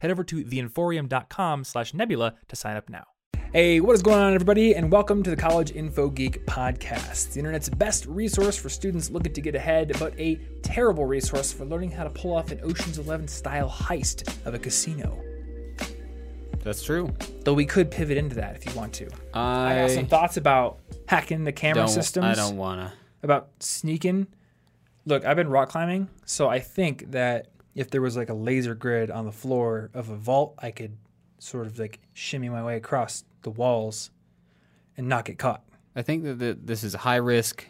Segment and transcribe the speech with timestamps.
[0.00, 3.04] Head over to theinforium.com slash nebula to sign up now.
[3.52, 7.38] Hey, what is going on, everybody, and welcome to the College Info Geek podcast, the
[7.38, 11.90] internet's best resource for students looking to get ahead, but a terrible resource for learning
[11.90, 15.22] how to pull off an Ocean's Eleven style heist of a casino.
[16.62, 17.14] That's true.
[17.44, 19.08] Though we could pivot into that if you want to.
[19.32, 21.88] I, I, got some thoughts about hacking the camera don't.
[21.88, 22.26] systems.
[22.26, 22.92] I don't wanna.
[23.22, 24.26] about sneaking.
[25.04, 28.74] Look, I've been rock climbing, so I think that if there was like a laser
[28.74, 30.96] grid on the floor of a vault, I could
[31.38, 34.10] sort of like shimmy my way across the walls
[34.96, 35.62] and not get caught.
[35.94, 37.64] I think that the, this is a high risk.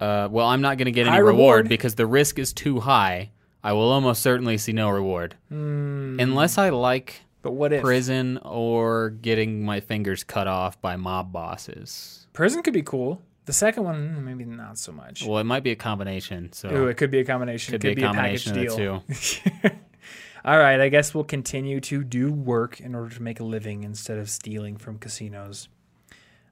[0.00, 1.34] Uh, well, I'm not going to get any reward.
[1.34, 1.68] reward?
[1.68, 3.30] because the risk is too high.
[3.64, 6.18] I will almost certainly see no reward Hmm.
[6.20, 11.32] unless I like But what if prison or getting my fingers cut off by mob
[11.32, 12.26] bosses.
[12.32, 13.22] prison could be cool?
[13.46, 15.24] The second one, maybe not so much.
[15.24, 16.52] Well, it might be a combination.
[16.52, 17.72] So Ooh, it could be a combination.
[17.72, 19.04] could, Could, be a combination package of deal.
[19.08, 19.70] two.
[20.44, 23.82] All right, I guess we'll continue to do work in order to make a living
[23.84, 25.68] instead of stealing from casinos.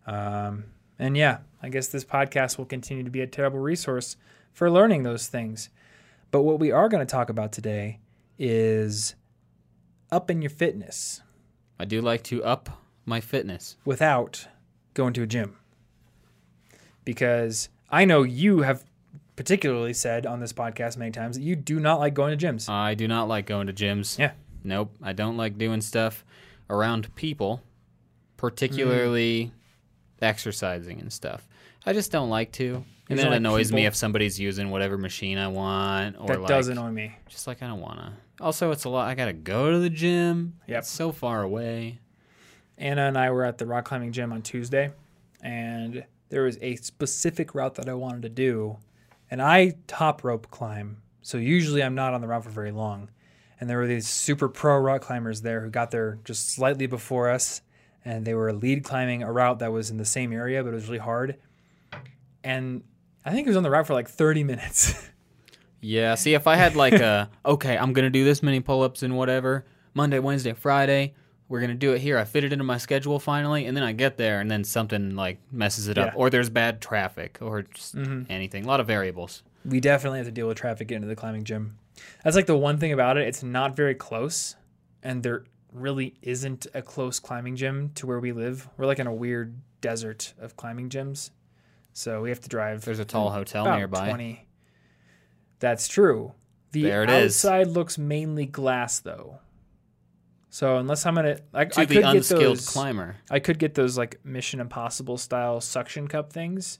[0.07, 0.65] Um,
[0.99, 4.17] and yeah, I guess this podcast will continue to be a terrible resource
[4.53, 5.71] for learning those things.
[6.31, 8.01] But what we are going to talk about today
[8.39, 9.15] is
[10.11, 11.23] up in your fitness
[11.79, 13.77] I do like to up my fitness.
[13.85, 14.47] without
[14.95, 15.57] going to a gym.
[17.05, 18.85] Because I know you have
[19.37, 22.69] particularly said on this podcast many times that you do not like going to gyms.
[22.69, 24.19] I do not like going to gyms.
[24.19, 24.33] Yeah.
[24.63, 24.95] Nope.
[25.03, 26.25] I don't like doing stuff
[26.71, 27.63] around people,
[28.37, 29.53] particularly
[30.23, 31.47] exercising and stuff.
[31.85, 32.85] I just don't like to.
[33.11, 36.41] And then it like annoys me if somebody's using whatever machine I want or that
[36.41, 37.15] like does annoy me.
[37.29, 38.13] just like I don't want to.
[38.41, 39.07] Also, it's a lot.
[39.07, 40.55] I got to go to the gym.
[40.67, 40.79] Yep.
[40.79, 41.99] It's so far away.
[42.79, 44.91] Anna and I were at the rock climbing gym on Tuesday,
[45.43, 48.79] and there was a specific route that I wanted to do,
[49.31, 50.97] and I top rope climb.
[51.23, 53.09] So usually I'm not on the route for very long,
[53.61, 57.31] and there were these super pro rock climbers there who got there just slightly before
[57.31, 57.63] us,
[58.05, 60.75] and they were lead climbing a route that was in the same area, but it
[60.75, 61.37] was really hard,
[62.43, 62.83] and
[63.25, 65.09] I think it was on the route for like 30 minutes.
[65.87, 66.15] Yeah.
[66.15, 69.67] See, if I had like a okay, I'm gonna do this many pull-ups and whatever
[69.93, 71.13] Monday, Wednesday, Friday.
[71.49, 72.19] We're gonna do it here.
[72.19, 75.15] I fit it into my schedule finally, and then I get there, and then something
[75.15, 76.11] like messes it up, Yeah.
[76.13, 76.21] Mm-hmm.
[76.21, 78.65] or there's bad traffic, or just anything.
[78.65, 79.43] A lot of variables.
[79.65, 81.77] we definitely have to deal with traffic getting to the climbing gym.
[82.23, 83.27] That's like the one thing about it.
[83.29, 84.57] It's not very close,
[85.03, 88.69] and there really isn't a close climbing gym to where we live.
[88.77, 91.31] We're like in a weird desert of climbing gyms,
[91.93, 92.85] so we have to drive.
[92.85, 94.09] There's a tall hotel nearby.
[94.09, 94.47] Twenty.
[95.61, 96.33] That's true.
[96.73, 97.35] The There it is.
[97.45, 99.39] outside looks mainly glass, though.
[100.55, 102.69] So unless I'm gonna, I, To I the could get unskilled those.
[102.69, 103.17] climber.
[103.29, 106.79] I could get those like Mission Impossible style suction cup things.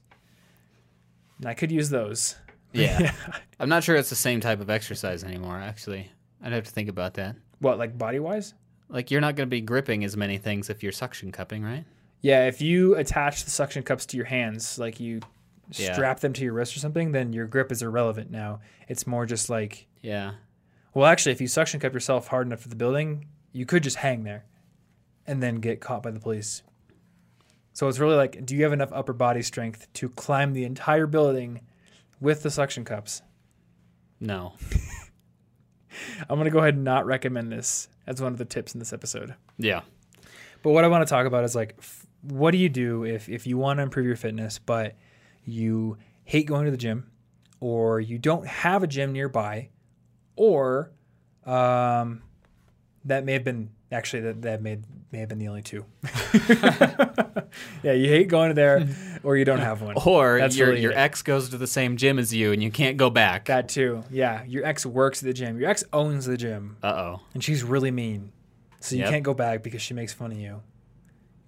[1.39, 2.37] And I could use those.
[2.73, 3.13] Yeah.
[3.61, 6.11] I'm not sure it's the same type of exercise anymore, actually.
[6.43, 7.35] I'd have to think about that.
[7.61, 8.55] What, like body wise?
[8.89, 11.85] Like, you're not going to be gripping as many things if you're suction cupping, right?
[12.21, 15.21] Yeah, if you attach the suction cups to your hands, like you
[15.73, 15.95] Yeah.
[15.95, 18.61] strap them to your wrist or something, then your grip is irrelevant now.
[18.89, 20.33] It's more just like, Yeah.
[20.95, 23.97] well, actually, if you suction cup yourself hard enough for the building, you could just
[23.97, 24.45] hang there
[25.27, 26.63] and then get caught by the police.
[27.73, 31.07] So it's really like, do you have enough upper body strength to climb the entire
[31.07, 31.61] building
[32.21, 33.23] with the suction cups?
[34.21, 34.55] No.
[36.29, 38.81] I'm going to go ahead and not recommend this as one of the tips in
[38.81, 39.35] this episode.
[39.57, 39.83] Yeah.
[40.63, 43.29] But what I want to talk about is like, f- what do you do if,
[43.29, 44.97] if you want to improve your fitness, but
[45.45, 47.11] you hate going to the gym,
[47.61, 49.69] or you don't have a gym nearby,
[50.37, 50.91] or
[51.45, 52.23] um,
[53.07, 54.79] that may have been actually that that may
[55.13, 55.85] may have been the only two.
[57.83, 58.89] yeah, you hate going to there,
[59.23, 59.95] or you don't have one.
[60.05, 60.97] Or That's your, really your it.
[60.97, 63.47] ex goes to the same gym as you and you can't go back.
[63.47, 64.03] That too.
[64.11, 65.59] Yeah, your ex works at the gym.
[65.61, 66.87] Your ex owns the gym, Uh
[67.17, 67.21] oh.
[67.35, 68.33] and she's really mean,
[68.81, 69.11] so you Yep.
[69.11, 70.61] can't go back because she makes fun of you.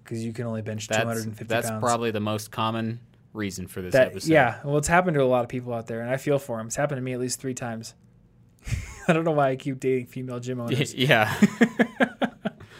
[0.03, 1.81] Because you can only bench That's, 250 that's pounds.
[1.81, 3.01] probably the most common
[3.33, 4.31] reason for this that episode.
[4.31, 6.57] yeah well it's happened to a lot of people out there and i feel for
[6.57, 7.93] them it's happened to me at least three times
[9.09, 11.33] i don't know why i keep dating female gym owners yeah.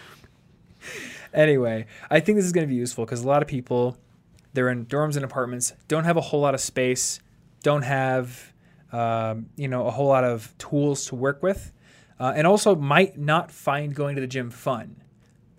[1.34, 3.98] anyway i think this is going to be useful because a lot of people
[4.54, 7.20] they're in dorms and apartments don't have a whole lot of space
[7.64, 8.54] don't have
[8.92, 11.74] um, you know a whole lot of tools to work with
[12.20, 14.96] uh, and also might not find going to the gym fun.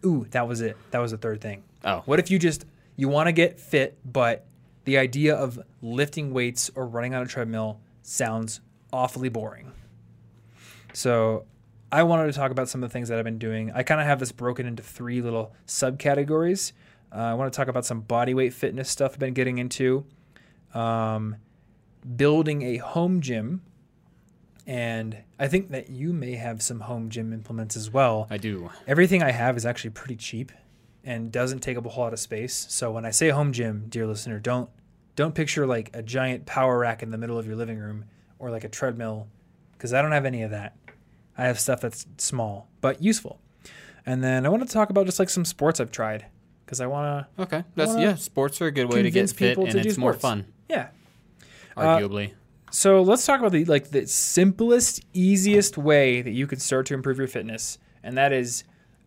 [0.05, 0.77] Ooh, that was it.
[0.91, 1.65] That was the third thing.
[1.85, 2.03] Oh.
[2.05, 2.65] What if you just
[2.97, 4.47] you want to get fit, but
[4.85, 8.61] the idea of lifting weights or running on a treadmill sounds
[8.93, 9.73] awfully boring.
[10.99, 11.45] So,
[11.93, 13.71] I wanted to talk about some of the things that I've been doing.
[13.73, 16.73] I kind of have this broken into three little subcategories.
[17.15, 20.05] Uh, I want to talk about some body weight fitness stuff I've been getting into,
[20.75, 21.37] um,
[22.17, 23.63] building a home gym,
[24.67, 28.27] and I think that you may have some home gym implements as well.
[28.29, 28.69] I do.
[28.89, 30.51] Everything I have is actually pretty cheap
[31.05, 32.67] and doesn't take up a whole lot of space.
[32.71, 34.69] So when I say home gym, dear listener, don't
[35.15, 38.05] don't picture like a giant power rack in the middle of your living room
[38.41, 39.29] or like a treadmill
[39.73, 40.77] because I don't have any of that.
[41.39, 43.41] I have stuff that's small but useful.
[44.05, 46.27] And then I want to talk about just like some sports I've tried
[46.65, 47.65] because I want to Okay.
[47.75, 48.15] That's yeah.
[48.17, 50.47] Sports are a good way to get fit, people and to do it's more fun,
[50.69, 50.89] yeah.
[51.77, 52.33] Uh, arguably.
[52.71, 56.95] So let's talk about the like the simplest, easiest way that you could start to
[56.95, 58.65] improve your fitness, and that is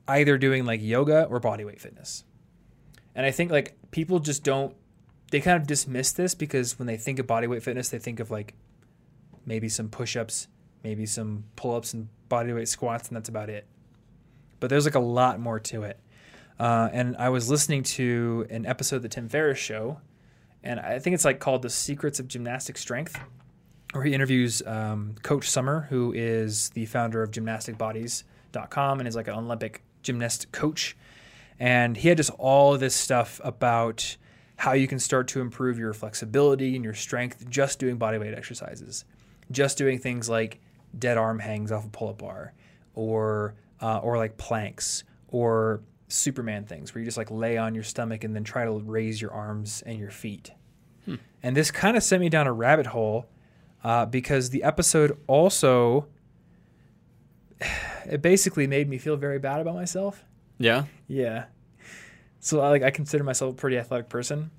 [0.07, 2.23] either doing like yoga or bodyweight fitness.
[3.13, 4.75] And I think like people just don't
[5.31, 8.31] they kind of dismiss this because when they think of bodyweight fitness, they think of
[8.31, 8.53] like
[9.45, 10.47] maybe some push-ups,
[10.83, 13.67] maybe some pull-ups and bodyweight squats, and that's about it.
[14.59, 15.99] But there's like a lot more to it.
[16.59, 19.99] Uh, and I was listening to an episode of the Tim Ferriss show,
[20.63, 23.19] and I think it's like called "The Secrets of Gymnastic Strength."
[23.91, 29.27] where he interviews um, Coach Sommer, who is the founder of gymnasticbodies.com and is like
[29.27, 30.95] an Olympic gymnast coach.
[31.59, 34.17] And he had just all this stuff about
[34.57, 39.05] how you can start to improve your flexibility and your strength just doing bodyweight exercises,
[39.51, 40.59] just doing things like
[40.97, 42.53] dead arm hangs off a pull-up bar,
[42.95, 47.83] or uh, or like planks, or Superman things where you just like lay on your
[47.83, 50.51] stomach and then try to raise your arms and your feet.
[51.43, 53.25] And this kind of sent me down a rabbit hole
[53.83, 56.05] uh, because the episode also
[58.05, 60.23] it basically made me feel very bad about myself.
[60.59, 60.85] yeah.
[61.07, 61.45] Yeah.
[62.39, 64.51] So I like I consider myself a pretty athletic person,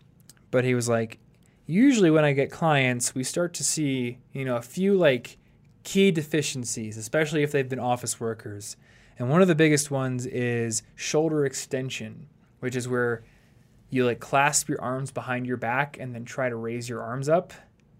[0.50, 1.19] but he was like,
[1.67, 5.38] usually when I get clients, we start to see you know a few like
[5.84, 8.76] key deficiencies, especially if they've been office workers,
[9.19, 12.29] and one of the biggest ones is shoulder extension,
[12.61, 13.23] which is where
[13.90, 17.29] you like clasp your arms behind your back and then try to raise your arms
[17.29, 17.52] up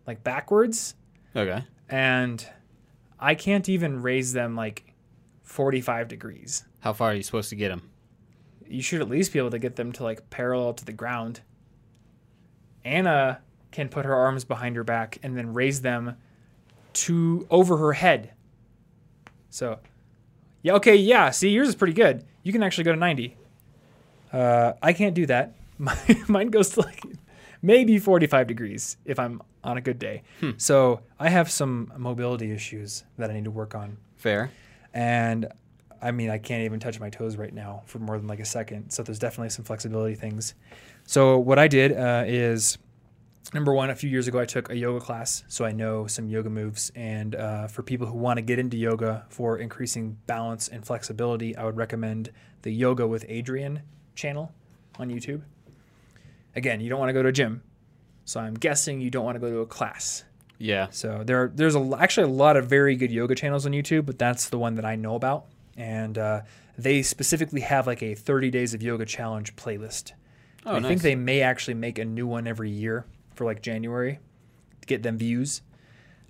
[0.07, 0.95] like backwards
[1.37, 1.63] Okay.
[1.89, 2.49] and
[3.21, 4.95] I can't even raise them like
[5.43, 6.65] 45 degrees.
[6.81, 7.91] How far are you supposed to get them?
[8.67, 11.43] You should at least be able to get them to like parallel to the ground.
[12.85, 13.41] Anna
[13.71, 16.17] can put her arms behind her back and then raise them
[16.95, 18.33] to over her head.
[19.51, 19.79] So,
[20.63, 21.31] yeah, okay, yeah.
[21.31, 22.25] See, yours is pretty good.
[22.43, 23.37] You can actually go to 90.
[24.33, 25.55] Uh, I can't do that.
[25.79, 25.97] My,
[26.29, 27.03] mine goes to like
[27.61, 30.23] maybe 45 degrees if I'm on a good day.
[30.57, 33.97] So I have some mobility issues that I need to work on.
[34.17, 34.51] Fair.
[34.95, 35.49] And
[36.01, 38.45] I mean, I can't even touch my toes right now for more than like a
[38.45, 38.91] second.
[38.91, 40.55] So there's definitely some flexibility things.
[41.05, 42.79] So what I did uh, is
[43.53, 45.45] number one, a few years ago, I took a yoga class.
[45.49, 46.93] So I know some yoga moves.
[46.95, 51.57] And uh, for people who want to get into yoga for increasing balance and flexibility,
[51.57, 52.31] I would recommend
[52.63, 53.83] the Yoga with Adriene
[54.15, 54.53] channel
[54.99, 55.43] on YouTube.
[56.55, 57.63] Again, you don't want to go to a gym.
[58.25, 60.25] So I'm guessing you don't want to go to a class.
[60.59, 60.89] Yeah.
[60.91, 64.19] So there, there's a, actually a lot of very good yoga channels on YouTube, but
[64.19, 65.47] that's the one that I know about.
[65.77, 66.43] And uh,
[66.79, 70.13] they specifically have like a 30 days of yoga challenge playlist.
[70.65, 70.89] Oh, I nice.
[70.89, 73.07] think they may actually make a new one every year
[73.45, 74.19] like January
[74.81, 75.63] to get them views.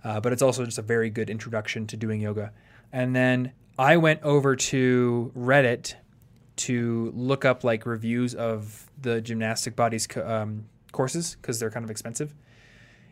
[0.05, 2.53] Uh, but it's also just a very good introduction to doing yoga.
[2.93, 5.95] And then I went over to Reddit
[6.57, 11.91] to look up like reviews of the gymnastic bodies um, courses because they're kind of
[11.91, 12.35] expensive.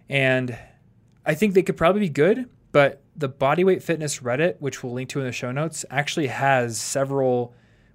[0.09, 0.59] And
[1.25, 5.09] I think they could probably be good, but the Bodyweight Fitness Reddit, which we'll link
[5.11, 7.55] to in the show notes, actually has several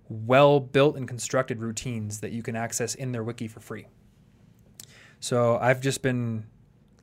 [0.10, 3.88] well built and constructed routines that you can access in their wiki for free.
[5.20, 6.46] So I've just been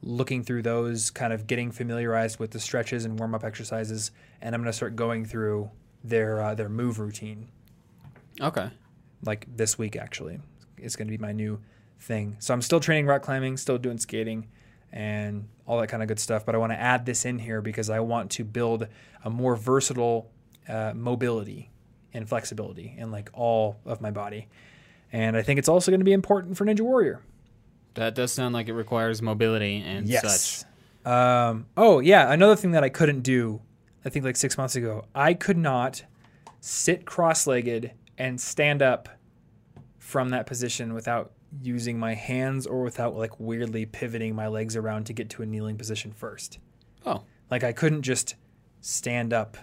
[0.02, 4.54] looking through those, kind of getting familiarized with the stretches and warm up exercises, and
[4.54, 5.71] I'm going to start going through
[6.04, 7.49] their uh, their move routine
[8.40, 8.71] Okay.
[9.25, 10.40] like this week actually.
[10.78, 11.61] It's going to be my new
[12.00, 12.37] thing.
[12.40, 14.49] So I'm still training rock climbing, still doing skating
[14.92, 17.62] and all that kind of good stuff, but I want to add this in here
[17.62, 18.88] because I want to build
[19.25, 20.31] a more versatile
[20.69, 21.71] uh, mobility
[22.12, 24.49] and flexibility in like all of my body.
[25.12, 27.23] And I think it's also going to be important for Ninja Warrior.
[27.94, 30.64] That does sound like it requires mobility and such.
[31.04, 33.61] Um, oh yeah, another thing that I couldn't do,
[34.04, 36.04] I think like six months ago, I could not
[36.61, 39.08] sit cross-legged and stand up
[39.99, 41.32] from that position without
[41.62, 45.46] using my hands or without like weirdly pivoting my legs around to get to a
[45.46, 46.58] kneeling position first.
[47.04, 47.22] Oh.
[47.50, 48.37] Like I couldn't just
[48.80, 49.56] stand up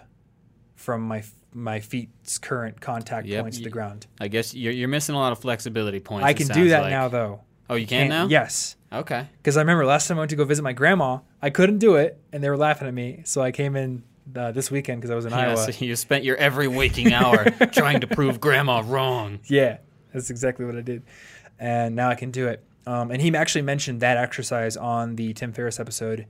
[0.76, 1.22] from my
[1.52, 3.42] my feet's current contact Yep.
[3.42, 4.06] points to the ground.
[4.20, 6.24] I guess you're, you're missing a lot of flexibility points.
[6.24, 6.90] I can do that like.
[6.90, 7.40] now though.
[7.70, 8.26] Oh, you can now?
[8.26, 8.76] Yes.
[8.92, 9.26] Okay.
[9.38, 11.94] Because I remember last time I went to go visit my grandma, I couldn't do
[11.96, 13.22] it, and they were laughing at me.
[13.24, 14.02] So I came in
[14.36, 15.56] uh, this weekend because I was in Yeah, Iowa.
[15.72, 19.38] so you spent your every waking hour trying to prove grandma wrong.
[19.46, 19.78] Yeah,
[20.12, 21.02] that's exactly what I did,
[21.58, 22.64] and now I can do it.
[22.86, 26.26] Um, and he actually mentioned that exercise on the Tim Ferriss episode.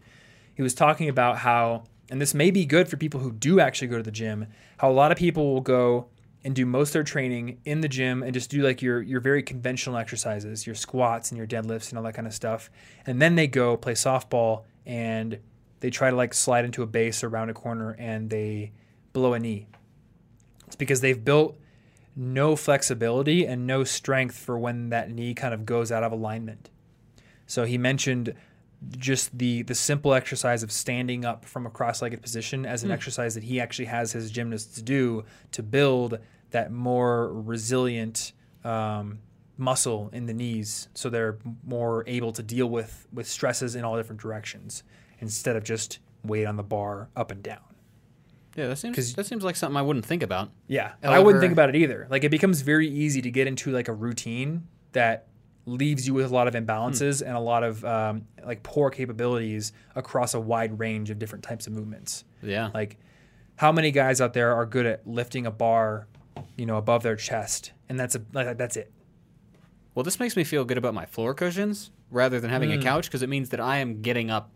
[0.54, 3.88] He was talking about how, and this may be good for people who do actually
[3.88, 4.46] go to the gym.
[4.78, 6.06] How a lot of people will go
[6.44, 9.20] and do most of their training in the gym and just do like your your
[9.20, 12.70] very conventional exercises, your squats and your deadlifts and all that kind of stuff,
[13.06, 15.38] and then they go play softball and
[15.80, 18.72] they try to like slide into a base or round a corner and they
[19.12, 19.66] blow a knee.
[20.66, 21.58] It's because they've built
[22.16, 26.70] no flexibility and no strength for when that knee kind of goes out of alignment.
[27.46, 28.34] So he mentioned
[28.96, 33.34] just the the simple exercise of standing up from a cross-legged position as an exercise
[33.34, 36.18] that he actually has his gymnasts do to build
[36.50, 38.32] that more resilient
[38.64, 39.18] um,
[39.56, 43.96] muscle in the knees, so they're more able to deal with with stresses in all
[43.96, 44.82] different directions
[45.20, 47.60] instead of just weight on the bar up and down.
[48.56, 50.50] Yeah, that seems that seems like something I wouldn't think about.
[50.66, 52.06] Yeah, and I wouldn't think about it either.
[52.10, 55.28] Like it becomes very easy to get into like a routine that
[55.66, 59.72] leaves you with a lot of imbalances and a lot of um, like poor capabilities
[59.94, 62.24] across a wide range of different types of movements.
[62.42, 62.70] Yeah.
[62.74, 62.98] Like,
[63.56, 66.06] how many guys out there are good at lifting a bar,
[66.56, 68.90] you know, above their chest, and that's a like, that's it.
[69.94, 72.80] Well, this makes me feel good about my floor cushions rather than having Mm.
[72.80, 74.50] a couch because it means that I am getting up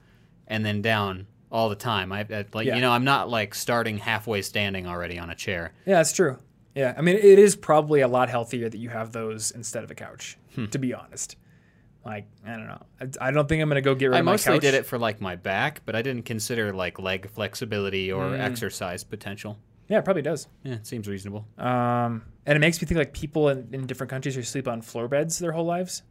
[0.46, 2.12] and then down all the time.
[2.12, 2.76] I, I like Yeah.
[2.76, 5.72] you know I'm not like starting halfway standing already on a chair.
[5.86, 6.38] Yeah, that's true.
[6.74, 9.90] Yeah, I mean, it is probably a lot healthier that you have those instead of
[9.90, 10.36] a couch.
[10.70, 11.36] To be honest,
[12.04, 14.24] like I don't know, I, I don't think I'm gonna go get rid I of
[14.24, 14.46] my couch.
[14.48, 18.10] I mostly did it for like my back, but I didn't consider like leg flexibility
[18.12, 18.38] or Mm.
[18.40, 19.58] exercise potential.
[19.88, 20.46] Yeah, it probably does.
[20.62, 21.46] Yeah, it seems reasonable.
[21.58, 24.80] Um, and it makes me think like people in, in different countries who sleep on
[24.80, 26.02] floor beds their whole lives,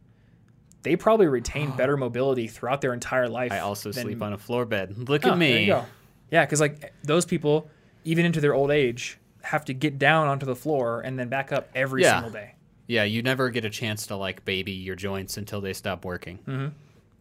[0.82, 3.50] they probably retain better mobility throughout their entire life.
[3.52, 5.08] I also than- sleep on a floor bed.
[5.08, 5.52] Look Oh, at me.
[5.52, 5.84] There you go.
[6.30, 7.68] Yeah, because like those people,
[8.04, 11.52] even into their old age, have to get down onto the floor and then back
[11.52, 12.14] up every Yeah.
[12.14, 12.54] single day.
[12.86, 16.38] Yeah, you never get a chance to like baby your joints until they stop working.
[16.44, 16.66] Hmm.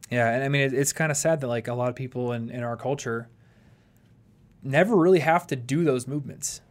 [0.09, 2.33] Yeah, and I mean it, it's kind of sad that like a lot of people
[2.33, 3.29] in, in our culture
[4.61, 6.61] never really have to do those movements,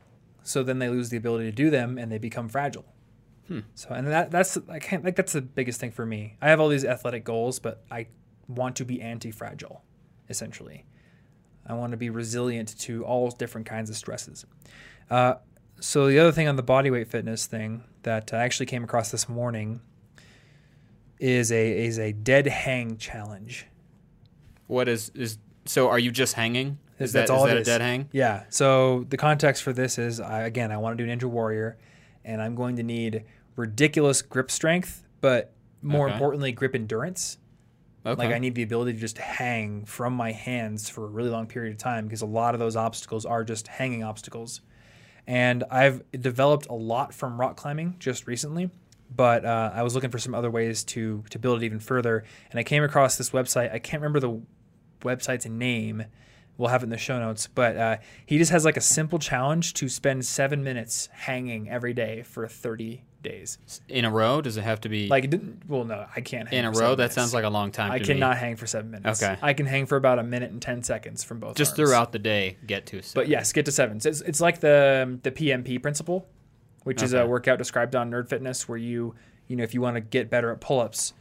[0.43, 2.85] so then they lose the ability to do them and they become fragile.
[3.75, 6.39] So and that that's I can't like that's the biggest thing for me.
[6.41, 8.07] I have all these athletic goals, but I
[8.49, 9.83] want to be anti-fragile,
[10.31, 10.87] essentially.
[11.67, 14.45] I want to be resilient to all different kinds of stresses.
[15.11, 15.35] Uh,
[15.81, 19.11] so the other thing on the body weight fitness thing that I actually came across
[19.11, 19.81] this morning
[21.19, 23.67] is a is a dead hang challenge.
[24.67, 25.89] What is is so?
[25.89, 26.79] Are you just hanging?
[26.99, 27.69] Is That's that, all is that is.
[27.69, 28.09] a dead hang?
[28.13, 28.45] Yeah.
[28.49, 31.77] So the context for this is, I, again, I want to do Ninja Warrior,
[32.25, 33.25] and I'm going to need
[33.57, 36.15] ridiculous grip strength, but more Okay.
[36.15, 37.39] importantly, grip endurance.
[38.05, 38.19] Okay.
[38.19, 41.47] Like I need the ability to just hang from my hands for a really long
[41.47, 44.61] period of time because a lot of those obstacles are just hanging obstacles.
[45.27, 48.71] And I've developed a lot from rock climbing just recently,
[49.15, 52.25] but uh, I was looking for some other ways to to build it even further.
[52.51, 53.73] And I came across this website.
[53.73, 54.41] I can't remember the
[55.03, 56.05] website's name.
[56.59, 57.47] We'll have it in the show notes.
[57.47, 61.95] But uh, he just has like a simple challenge to spend seven minutes hanging every
[61.95, 63.59] day for 30 days.
[63.89, 64.41] in a row?
[64.41, 65.33] Does it have to be Like,
[65.69, 66.91] well, no, I can't hang in a row?
[66.91, 67.15] That minutes.
[67.15, 67.93] sounds like a long time.
[67.93, 68.41] I cannot Me.
[68.41, 69.23] hang for seven minutes.
[69.23, 69.39] Okay.
[69.41, 71.57] I can hang for about a minute and ten seconds from both.
[71.57, 71.77] Just arms.
[71.91, 73.03] throughout the day, get to.
[73.03, 73.23] Seven.
[73.23, 74.01] But yes, get to seven.
[74.01, 76.27] So It's, it's like the the PMP principle,
[76.85, 79.15] which is a workout described on Nerd Fitness, where you
[79.49, 81.13] you know if you want to get better at pull ups,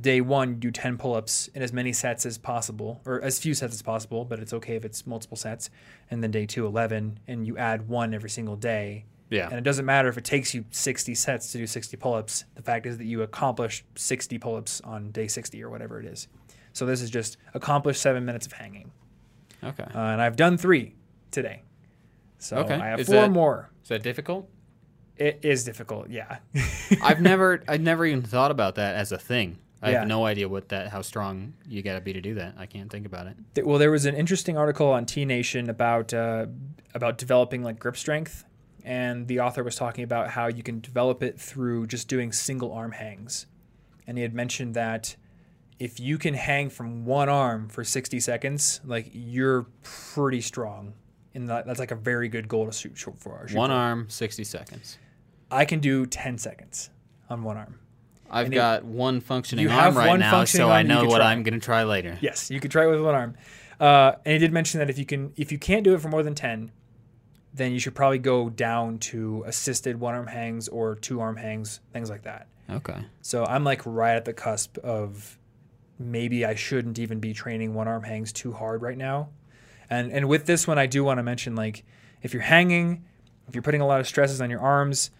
[0.00, 3.38] day one you do ten pull ups in as many sets as possible, or as
[3.38, 4.24] few sets as possible.
[4.24, 5.70] But it's okay if it's multiple sets.
[6.10, 9.06] And then day two, 11, and you add one every single day.
[9.32, 9.48] Yeah.
[9.48, 12.44] And it doesn't matter if it takes you 60 sets to do 60 pull ups.
[12.54, 16.06] The fact is that you accomplish 60 pull ups on day 60 or whatever it
[16.06, 16.28] is.
[16.72, 18.90] So this is just accomplish seven minutes of hanging.
[19.64, 19.84] okay.
[19.84, 20.94] Uh, and I've done three
[21.30, 21.62] today.
[22.38, 22.74] So Okay.
[22.74, 23.70] I have Is four that- more.
[23.82, 24.48] Is that difficult?
[25.16, 26.38] It is difficult, yeah.
[27.02, 29.58] I've never, I've never even thought about that as a thing.
[29.82, 29.98] I Yeah.
[30.00, 32.54] have no idea what that, how strong you got to be to do that.
[32.56, 33.66] I can't think about it.
[33.66, 36.46] Well, there was an interesting article on T Nation about uh,
[36.94, 38.44] about developing like grip strength,
[38.84, 42.72] and the author was talking about how you can develop it through just doing single
[42.72, 43.46] arm hangs,
[44.06, 45.16] and he had mentioned that
[45.78, 50.94] if you can hang from one arm for 60 seconds, like you're pretty strong.
[51.34, 53.48] And that, that's like a very good goal to shoot for.
[53.48, 53.74] shoot One for.
[53.74, 54.98] arm, sixty seconds.
[55.50, 56.90] I can do 10 seconds
[57.30, 57.78] on one arm.
[58.30, 61.32] I've And it- got one functioning arm right now, so I know what try.
[61.32, 62.16] I'm going to try later.
[62.20, 63.34] Yes, you could try it with one arm.
[63.80, 66.08] Uh, and he did mention that if you can, if you can't do it for
[66.08, 66.70] more than ten,
[67.54, 71.80] then you should probably go down to assisted one arm hangs or two arm hangs,
[71.92, 72.46] things like that.
[72.70, 73.04] Okay.
[73.20, 75.38] So I'm like right at the cusp of
[75.98, 79.28] maybe I shouldn't even be training one arm hangs too hard right now.
[79.90, 81.84] And and with this one I do want to mention like
[82.22, 83.04] if you're hanging,
[83.48, 85.10] if you're putting a lot of stresses on your arms,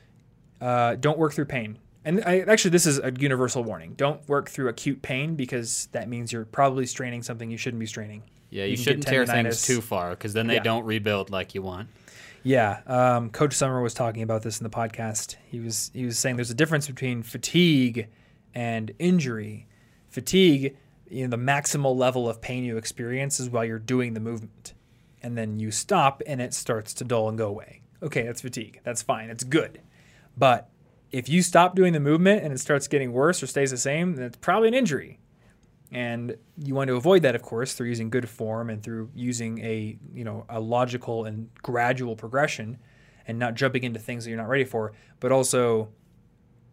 [0.61, 1.79] uh, don't work through pain.
[2.05, 3.95] And I, actually this is a universal warning.
[3.95, 7.87] Don't work through acute pain because that means you're probably straining something you shouldn't be
[7.87, 8.23] straining.
[8.51, 10.63] Yeah, You you, shouldn't tear things too far because then they Yeah.
[10.63, 11.89] don't rebuild like you want.
[12.45, 15.37] Yeah, um, Coach Sommer was talking about this in the podcast.
[15.49, 18.09] He was he was saying there's a difference between fatigue
[18.55, 19.69] and injury.
[20.09, 20.77] Fatigue,
[21.09, 24.75] you know, the maximal level of pain you experience is while you're doing the movement,
[25.23, 27.83] and then you stop and it starts to dull and go away.
[28.03, 28.81] Okay, that's fatigue.
[28.83, 29.31] That's fine.
[29.31, 29.81] It's good,
[30.37, 30.69] but
[31.13, 34.17] if you stop doing the movement and it starts getting worse or stays the same,
[34.17, 35.19] then it's probably an injury.
[35.93, 39.59] And you want to avoid that, of course, through using good form and through using
[39.65, 42.79] a you know a logical and gradual progression,
[43.29, 44.93] and not jumping into things that you're not ready for.
[45.21, 45.91] But also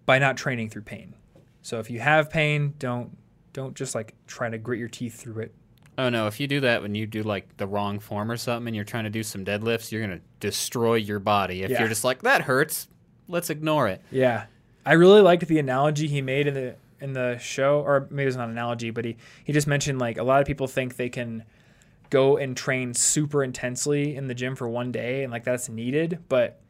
[0.05, 1.15] by not training through pain.
[1.61, 3.15] So if you have pain, don't
[3.51, 5.53] don't just like try to grit your teeth through it.
[5.97, 8.67] Oh no, if you do that when you do like the wrong form or something
[8.69, 11.63] and you're trying to do some deadlifts, you're gonna destroy your body.
[11.63, 11.79] If Yeah.
[11.79, 12.87] you're just like that hurts,
[13.27, 14.01] let's ignore it.
[14.11, 14.45] Yeah,
[14.85, 18.37] I really liked the analogy he made in the in the show, or maybe it's
[18.37, 21.09] not an analogy, but he he just mentioned like a lot of people think they
[21.09, 21.43] can
[22.09, 26.19] go and train super intensely in the gym for one day and like that's needed,
[26.27, 26.61] but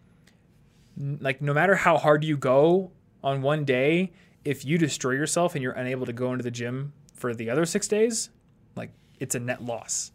[0.98, 2.92] like no matter how hard you go
[3.24, 4.12] on one day,
[4.44, 7.66] if you destroy yourself and you're unable to go into the gym for the other
[7.66, 8.30] six days,
[8.76, 10.12] like it's a net loss.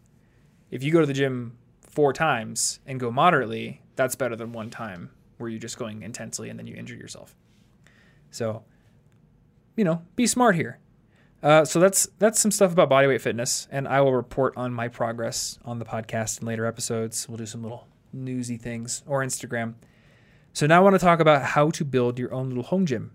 [0.71, 4.71] If you go to the gym four times and go moderately, that's better than one
[4.71, 7.35] time where you're just going intensely and then you injure yourself.
[8.31, 8.65] So,
[9.77, 10.79] you know, be smart here.
[11.43, 14.89] Uh, so that's that's some stuff about bodyweight fitness, and I will report on my
[14.89, 17.29] progress on the podcast in later episodes.
[17.29, 19.75] We'll do some little newsy things or Instagram.
[20.53, 23.11] So now I want to talk about how to build your own little home gym.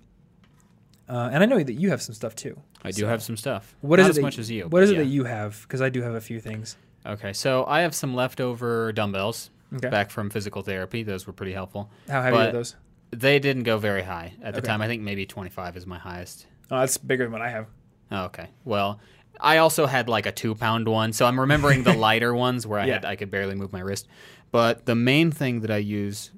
[1.08, 2.60] Uh, and I know that you have some stuff too.
[2.84, 3.76] I do So, have some stuff.
[3.82, 4.68] What is Not it as much as you?
[4.68, 5.62] What is but is it that you have?
[5.64, 6.78] Because I do have a few things.
[7.06, 9.90] Okay, so I have some leftover dumbbells Okay.
[9.90, 11.02] back from physical therapy.
[11.04, 11.90] Those were pretty helpful.
[12.08, 12.76] How heavy are those?
[13.12, 14.68] They didn't go very high at the Okay.
[14.68, 14.82] time.
[14.82, 16.46] I think maybe 25 is my highest.
[16.70, 17.68] Oh, that's bigger than what I have.
[18.12, 18.48] Oh, okay.
[18.66, 19.00] Well,
[19.40, 22.80] I also had like a two pound one, so I'm remembering the lighter ones where
[22.80, 22.94] I Yeah.
[22.96, 24.08] had I could barely move my wrist.
[24.52, 26.32] But the main thing that I use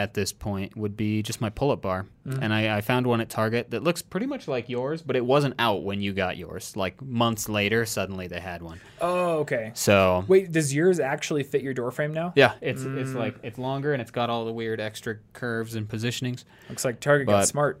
[0.00, 2.42] at this point would be just my pull up bar, Mm-hmm.
[2.42, 5.24] and I, I found one at Target that looks pretty much like yours, but it
[5.24, 6.76] wasn't out when you got yours.
[6.76, 8.78] Like months later, suddenly they had one.
[9.00, 9.72] Oh, okay.
[9.74, 12.32] So Wait, does yours actually fit your door frame now?
[12.36, 13.14] yeah, it's it's Mm.
[13.14, 16.44] like it's longer and it's got all the weird extra curves and positionings.
[16.68, 17.80] Looks like Target got smart.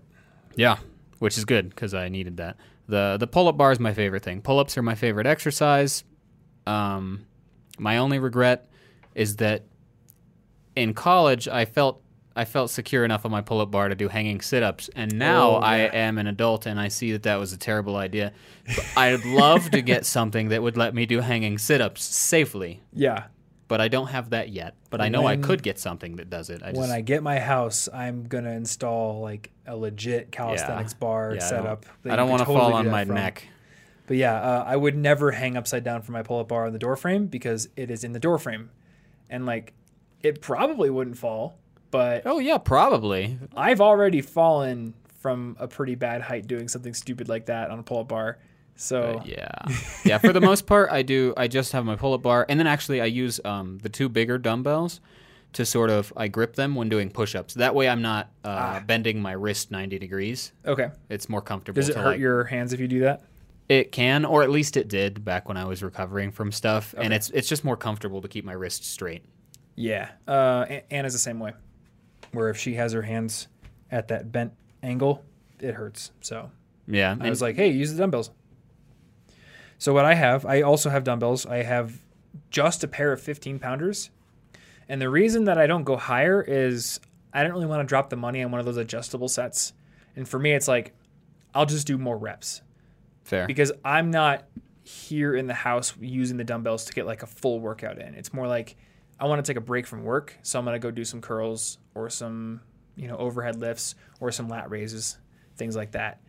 [0.56, 0.78] Yeah,
[1.18, 2.56] which is good because I needed that.
[2.88, 4.40] the The pull up bar is my favorite thing.
[4.42, 6.02] Pull ups are my favorite exercise.
[6.66, 7.26] Um,
[7.78, 8.68] my only regret
[9.14, 9.64] is that
[10.76, 12.02] in college I felt
[12.40, 15.14] I felt secure enough on my pull up bar to do hanging sit ups, and
[15.18, 18.32] now Oh, I am an adult and I see that that was a terrible idea.
[18.96, 23.24] I'd love to get something that would let me do hanging sit ups safely, Yeah.
[23.68, 24.74] but I don't have that yet.
[24.88, 26.62] But I know I could get something that does it.
[26.62, 31.34] I just, when I get my house, I'm gonna install like a legit calisthenics bar
[31.34, 31.84] yeah, I setup.
[32.04, 33.16] don't- I don't want to totally fall on my from.
[33.16, 33.48] neck.
[34.06, 36.78] But yeah, uh, I would never hang upside down from my pull-up bar on the
[36.80, 38.70] door frame because it is in the door frame,
[39.28, 39.74] and like,
[40.22, 41.58] it probably wouldn't fall.
[41.90, 43.38] But Oh yeah, probably.
[43.56, 47.82] I've already fallen from a pretty bad height doing something stupid like that on a
[47.82, 48.38] pull-up bar.
[48.76, 49.48] So Uh, yeah,
[50.04, 50.18] yeah.
[50.18, 51.34] For the most part, I do.
[51.36, 54.38] I just have my pull-up bar, and then actually I use um, the two bigger
[54.38, 55.00] dumbbells
[55.52, 57.54] to sort of I grip them when doing push-ups.
[57.54, 58.48] That way, I'm not uh,
[58.78, 58.82] Ah.
[58.86, 60.52] bending my wrist 90 degrees.
[60.64, 61.76] okay, It's more comfortable.
[61.80, 63.22] does it to, hurt like- your hands if you do that?
[63.68, 67.12] It can, or at least it did back when I was recovering from stuff, and
[67.12, 69.24] it's it's just more comfortable to keep my wrist straight.
[69.76, 71.52] Yeah, uh, Anna's the same way.
[72.32, 73.48] Where if she has her hands
[73.90, 75.24] at that bent angle,
[75.60, 76.12] it hurts.
[76.20, 76.50] So
[76.86, 78.30] Yeah, I was like, hey, use the dumbbells.
[79.78, 81.46] So what I have, I also have dumbbells.
[81.46, 82.02] I have
[82.50, 84.10] just a pair of 15 pounders.
[84.88, 87.00] And the reason that I don't go higher is
[87.32, 89.72] I don't really want to drop the money on one of those adjustable sets.
[90.16, 90.92] And for me, it's like,
[91.54, 92.62] I'll just do more reps
[93.24, 93.46] fair.
[93.46, 94.44] because I'm not
[94.82, 98.14] here in the house using the dumbbells to get like a full workout in.
[98.14, 98.76] It's more like
[99.20, 101.20] I want to take a break from work, so I'm going to go do some
[101.20, 102.62] curls or some,
[102.96, 105.18] you know, overhead lifts or some lat raises,
[105.56, 106.20] things like that.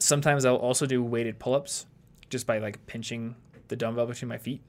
[0.00, 1.86] Sometimes I'll also do weighted pull-ups
[2.30, 3.36] just by like pinching
[3.68, 4.62] the dumbbell between my feet,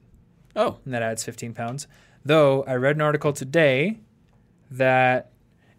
[0.54, 1.88] oh, and that adds 15 pounds.
[2.24, 3.98] Though I read an article today
[4.70, 5.32] that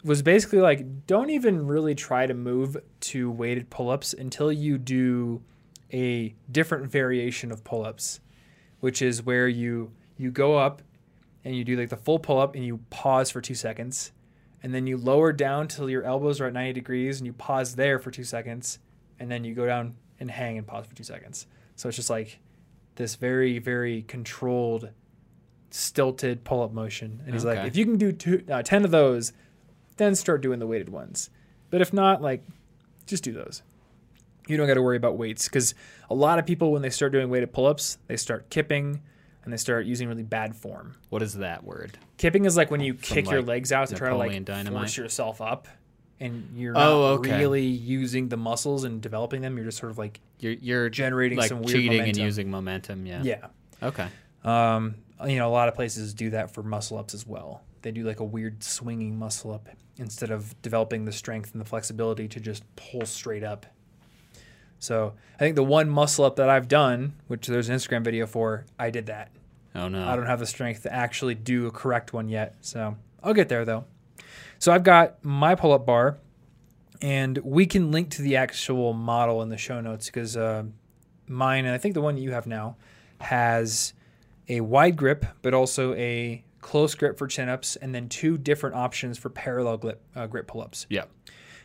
[0.04, 5.42] was basically like don't even really try to move to weighted pull-ups until you do
[5.92, 8.20] a different variation of pull-ups
[8.80, 10.82] which is where you you go up
[11.44, 14.12] and you do like the full pull up and you pause for two seconds.
[14.62, 17.76] And then you lower down till your elbows are at 90 degrees and you pause
[17.76, 18.78] there for two seconds.
[19.20, 21.46] And then you go down and hang and pause for two seconds.
[21.76, 22.40] So it's just like
[22.96, 24.90] this very, very controlled,
[25.70, 27.22] stilted pull up motion.
[27.24, 29.32] And he's like, if you can do two, uh, 10 of those,
[29.96, 31.30] then start doing the weighted ones.
[31.70, 32.44] But if not, like,
[33.06, 33.62] just do those.
[34.48, 35.74] You don't got to worry about weights because
[36.10, 39.02] a lot of people, when they start doing weighted pull ups, they start kipping
[39.44, 40.94] and they start using really bad form.
[41.10, 41.98] What is that word?
[42.16, 44.44] Kipping is like when you kick your like, legs out to try to Napoleon like
[44.44, 44.80] Dynamite?
[44.80, 45.68] force yourself up,
[46.20, 47.38] and you're not Oh, okay.
[47.38, 49.56] really using the muscles and developing them.
[49.56, 52.24] You're just sort of like You're you're generating like some weird cheating and momentum.
[52.24, 53.06] using momentum.
[53.06, 53.22] Yeah.
[53.22, 53.46] yeah.
[53.82, 54.08] Okay.
[54.44, 54.96] Um,
[55.26, 57.62] you know, a lot of places do that for muscle ups as well.
[57.82, 61.64] They do like a weird swinging muscle up instead of developing the strength and the
[61.64, 63.66] flexibility to just pull straight up.
[64.78, 68.26] So I think the one muscle up that I've done, which there's an Instagram video
[68.26, 69.30] for, I did that.
[69.74, 70.08] Oh no.
[70.08, 72.56] I don't have the strength to actually do a correct one yet.
[72.60, 73.84] So I'll get there though.
[74.58, 76.18] So I've got my pull up bar,
[77.00, 80.64] and we can link to the actual model in the show notes because uh,
[81.28, 82.76] mine, and I think the one you have now,
[83.20, 83.92] has
[84.48, 88.74] a wide grip, but also a close grip for chin ups, and then two different
[88.74, 90.86] options for parallel grip, uh, grip pull ups.
[90.90, 91.04] Yeah.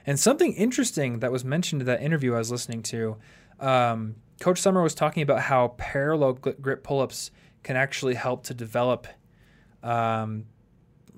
[0.06, 3.18] And something interesting that was mentioned in that interview I was listening to,
[3.60, 7.32] um, Coach Sommer was talking about how parallel grip pull-ups
[7.64, 9.08] can actually help to develop
[9.82, 10.46] um,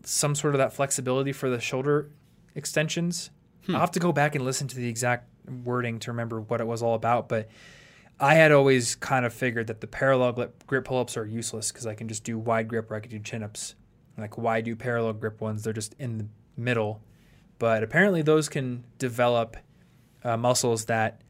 [0.04, 2.12] some sort of that flexibility for the shoulder
[2.54, 3.32] extensions.
[3.68, 5.28] I'll have to go back and listen to the exact
[5.64, 7.50] wording to remember what it was all about, but
[8.20, 11.88] I had always kind of figured that the parallel grip, grip pull-ups are useless because
[11.88, 13.74] I can just do wide grip or I could do chin-ups.
[14.18, 15.64] Like why do parallel grip ones?
[15.64, 17.02] They're just in the middle
[17.60, 19.58] but apparently those can develop
[20.24, 21.22] uh, muscles that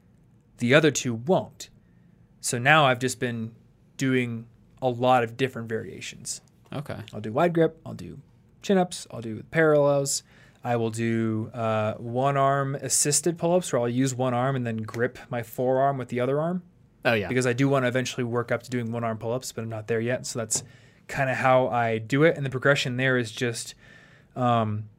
[0.57, 1.69] the other two won't.
[2.41, 3.53] So now I've just been
[3.97, 4.45] doing
[4.81, 6.41] a lot of different variations.
[6.73, 6.97] Okay.
[7.13, 8.19] I'll do wide grip, I'll do
[8.61, 10.23] chin ups, I'll do parallels.
[10.63, 14.65] I will do uh, one arm assisted pull ups where I'll use one arm and
[14.65, 16.63] then grip my forearm with the other arm
[17.05, 17.27] Oh yeah.
[17.27, 19.61] because I do want to eventually work up to doing one arm pull ups, but
[19.61, 20.25] I'm not there yet.
[20.25, 20.63] So that's
[21.07, 22.35] kind of how I do it.
[22.35, 23.75] And the progression there is just
[24.35, 24.89] um,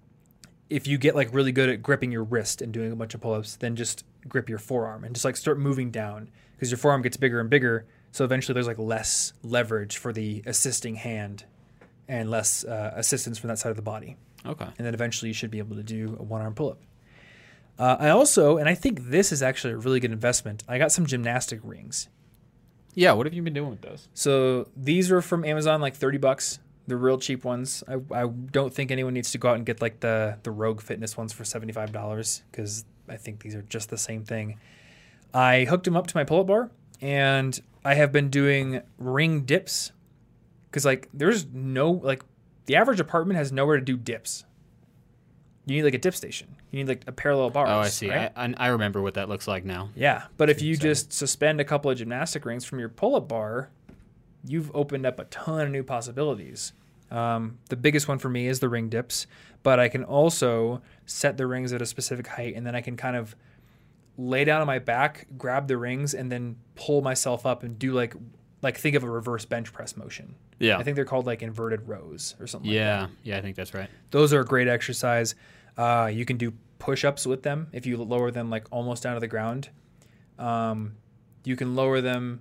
[0.69, 3.21] if you get like really good at gripping your wrist and doing a bunch of
[3.21, 6.79] pull ups, then just grip your forearm and just like start moving down because your
[6.79, 7.87] forearm gets bigger and bigger.
[8.13, 11.45] So eventually there's like less leverage for the assisting hand
[12.09, 14.17] and less uh, assistance from that side of the body
[14.49, 14.67] okay.
[14.79, 16.79] and then eventually you should be able to do a one arm pull up.
[17.79, 20.65] Uh, I also, and I think this is actually a really good investment.
[20.67, 22.09] I got some gymnastic rings.
[22.95, 23.13] Yeah.
[23.13, 24.09] What have you been doing with those?
[24.15, 26.59] So these are from Amazon, like thirty bucks.
[26.87, 27.83] They're real cheap ones.
[27.89, 30.81] I, I don't think anyone needs to go out and get like the the Rogue
[30.81, 34.59] Fitness ones for seventy five dollars because I think these are just the same thing.
[35.35, 36.71] I hooked them up to my pull up bar,
[37.01, 39.93] and I have been doing ring dips
[40.71, 42.23] because like there's no like
[42.67, 44.45] the average apartment has nowhere to do dips.
[45.67, 46.55] You need like a dip station.
[46.71, 47.67] You need like a parallel bar.
[47.67, 48.13] Oh, I see.
[48.13, 49.91] I, I I remember what that looks like now.
[49.97, 50.83] Yeah, but if you so.
[50.83, 53.71] just suspend a couple of gymnastic rings from your pull-up bar,
[54.47, 56.73] you've opened up a ton of new possibilities.
[57.11, 59.27] Um, the biggest one for me is the ring dips,
[59.63, 62.97] but I can also set the rings at a specific height, and then I can
[62.97, 63.37] kind of
[64.17, 67.93] lay down on my back, grab the rings, and then pull myself up and do
[67.93, 68.15] like
[68.63, 70.35] like think of a reverse bench press motion.
[70.59, 70.79] Yeah.
[70.79, 72.71] I think they're called like inverted rows or something.
[72.71, 73.11] like that.
[73.25, 73.35] yeah.
[73.35, 73.39] Yeah.
[73.39, 73.89] I think that's right.
[74.11, 75.35] Those are a great exercise.
[75.77, 79.15] Uh, you can do push ups with them if you lower them like almost down
[79.15, 79.69] to the ground.
[80.39, 80.97] Um,
[81.45, 82.41] you can lower them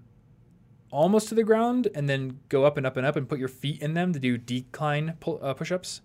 [0.96, 3.48] almost to the ground and then go up and up and up and put your
[3.48, 6.02] feet in them to do decline pull, uh, push ups.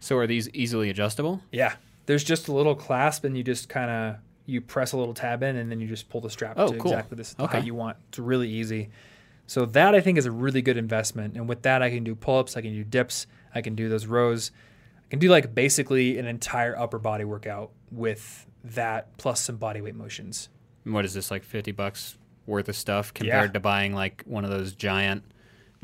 [0.00, 1.42] So are these easily adjustable?
[1.52, 1.74] Yeah.
[2.06, 5.42] There's just a little clasp and you just kind of you press a little tab
[5.42, 6.92] in and then you just pull the strap Oh, to cool.
[6.92, 7.58] exactly this the Okay.
[7.58, 7.96] height you want.
[8.08, 8.90] It's really easy.
[9.46, 11.34] So that I think is a really good investment.
[11.36, 14.06] And with that I can do pull-ups, I can do dips, I can do those
[14.06, 14.50] rows.
[15.06, 19.80] I can do like basically an entire upper body workout with that plus some body
[19.80, 20.48] weight motions.
[20.84, 22.17] And What is this like fifty bucks
[22.48, 23.52] worth of stuff compared Yeah.
[23.52, 25.22] to buying like one of those giant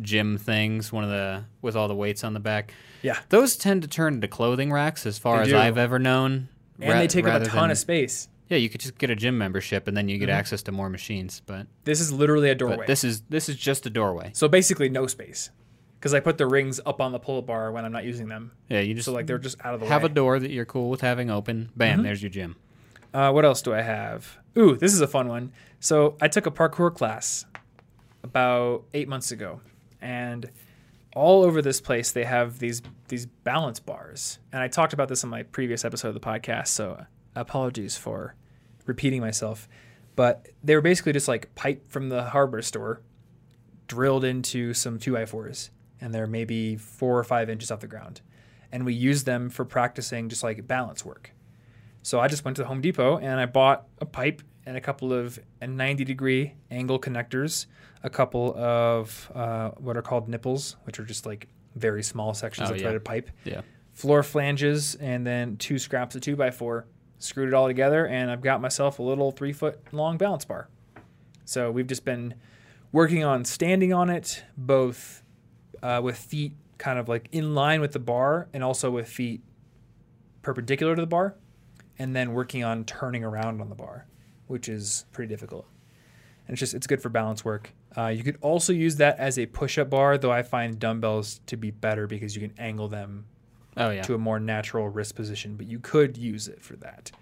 [0.00, 2.72] gym things, one of the with all the weights on the back.
[3.03, 3.18] Yeah.
[3.29, 5.53] Those tend to turn into clothing racks, as far as.
[5.53, 6.48] I've ever known.
[6.81, 8.29] And ra- they take up a ton than- of space.
[8.48, 10.38] Yeah, you could just get a gym membership and then you get Mm-hmm.
[10.38, 11.40] access to more machines.
[11.46, 12.87] But, This is literally a doorway.
[12.87, 14.31] this is this is just a doorway.
[14.35, 15.50] so basically no space.
[15.98, 18.50] Because I put the rings up on the pull-up bar when I'm not using them.
[18.68, 20.09] Yeah, you just So like they're just out of the have way.
[20.09, 20.12] Mm-hmm.
[20.12, 21.70] a door that you're cool with having open.
[21.74, 22.57] Bam, there's your gym.
[23.14, 24.38] Uh, what else do I have?
[24.59, 25.53] Ooh, this is a fun one.
[25.79, 27.46] So I took a parkour class
[28.24, 29.61] about eight months ago,
[30.00, 30.50] and
[31.14, 34.40] all over this place they have these these balance bars.
[34.53, 38.35] And I talked about this in my previous episode of the podcast, so apologies for
[38.85, 39.68] repeating myself.
[40.16, 43.00] But they were basically just like pipe from the hardware store
[43.87, 47.87] drilled into some two by fours, and they're maybe four or five inches off the
[47.87, 48.22] ground.
[48.72, 51.31] And we use them for practicing just like balance work.
[52.05, 54.81] So I just went to the Home Depot and I bought a pipe and a
[54.81, 57.64] couple of 90 degree angle connectors,
[58.03, 62.69] a couple of uh, what are called nipples, which are just like very small sections
[62.69, 62.83] Oh, of yeah.
[62.85, 63.62] threaded pipe, Yeah.
[63.95, 66.87] floor flanges, and then two scraps of two by four.
[67.21, 70.69] Screwed it all together, and I've got myself a little three foot long balance bar.
[71.47, 72.35] So we've just been
[72.93, 75.23] working on standing on it, both
[75.83, 79.40] uh, with feet kind of like in line with the bar, and also with feet
[80.43, 81.35] perpendicular to the bar,
[81.98, 84.07] and then working on turning around on the bar,
[84.46, 85.66] which is pretty difficult.
[86.46, 87.72] And it's just it's good for balance work.
[87.96, 91.57] Uh, you could also use that as a push-up bar, though I find dumbbells to
[91.57, 93.26] be better because you can angle them
[93.76, 94.02] Oh yeah.
[94.02, 97.12] to a more natural wrist position, but you could use it for that.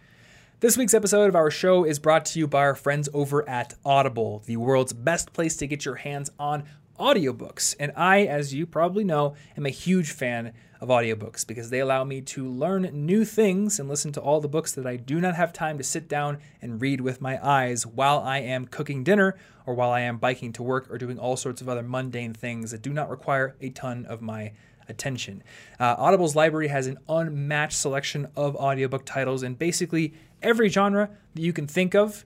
[0.60, 3.74] This week's episode of our show is brought to you by our friends over at
[3.84, 6.64] Audible, the world's best place to get your hands on
[7.02, 7.74] audiobooks.
[7.80, 12.04] And I, as you probably know, am a huge fan of audiobooks because they allow
[12.04, 15.34] me to learn new things and listen to all the books that I do not
[15.34, 19.36] have time to sit down and read with my eyes while I am cooking dinner
[19.66, 22.70] or while I am biking to work or doing all sorts of other mundane things
[22.70, 24.52] that do not require a ton of my
[24.88, 25.42] attention.
[25.80, 31.42] Uh, Audible's library has an unmatched selection of audiobook titles in basically every genre that
[31.42, 32.24] you can think of.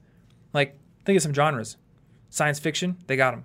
[0.52, 1.76] Like, think of some genres.
[2.30, 3.44] Science fiction, they got them.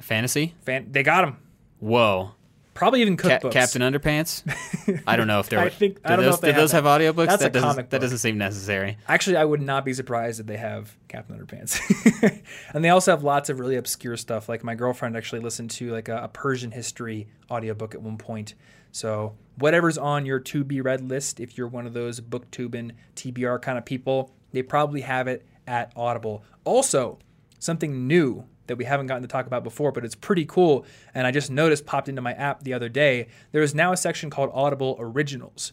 [0.00, 0.54] Fantasy.
[0.62, 1.36] Fan, they got them.
[1.78, 2.32] Whoa.
[2.74, 3.52] Probably even Ca- cookbooks.
[3.52, 4.42] Captain Underpants.
[5.06, 5.58] I don't know if they're.
[5.58, 6.84] I think- I do don't know those, if they do have those that.
[6.84, 7.26] audiobooks?
[7.26, 8.00] That's that a doesn't, comic That book.
[8.00, 8.96] doesn't seem necessary.
[9.08, 11.78] Actually, I would not be surprised if they have Captain Underpants.
[12.72, 14.48] and they also have lots of really obscure stuff.
[14.48, 18.54] Like my girlfriend actually listened to like a, a Persian history audiobook at one point.
[18.90, 23.60] So whatever's on your to be read list, if you're one of those booktubing TBR
[23.60, 26.42] kind of people, they probably have it at Audible.
[26.64, 27.18] Also,
[27.58, 30.84] something new that we haven't gotten to talk about before, but it's pretty cool.
[31.14, 33.28] And I just noticed popped into my app the other day.
[33.52, 35.72] There is now a section called Audible Originals.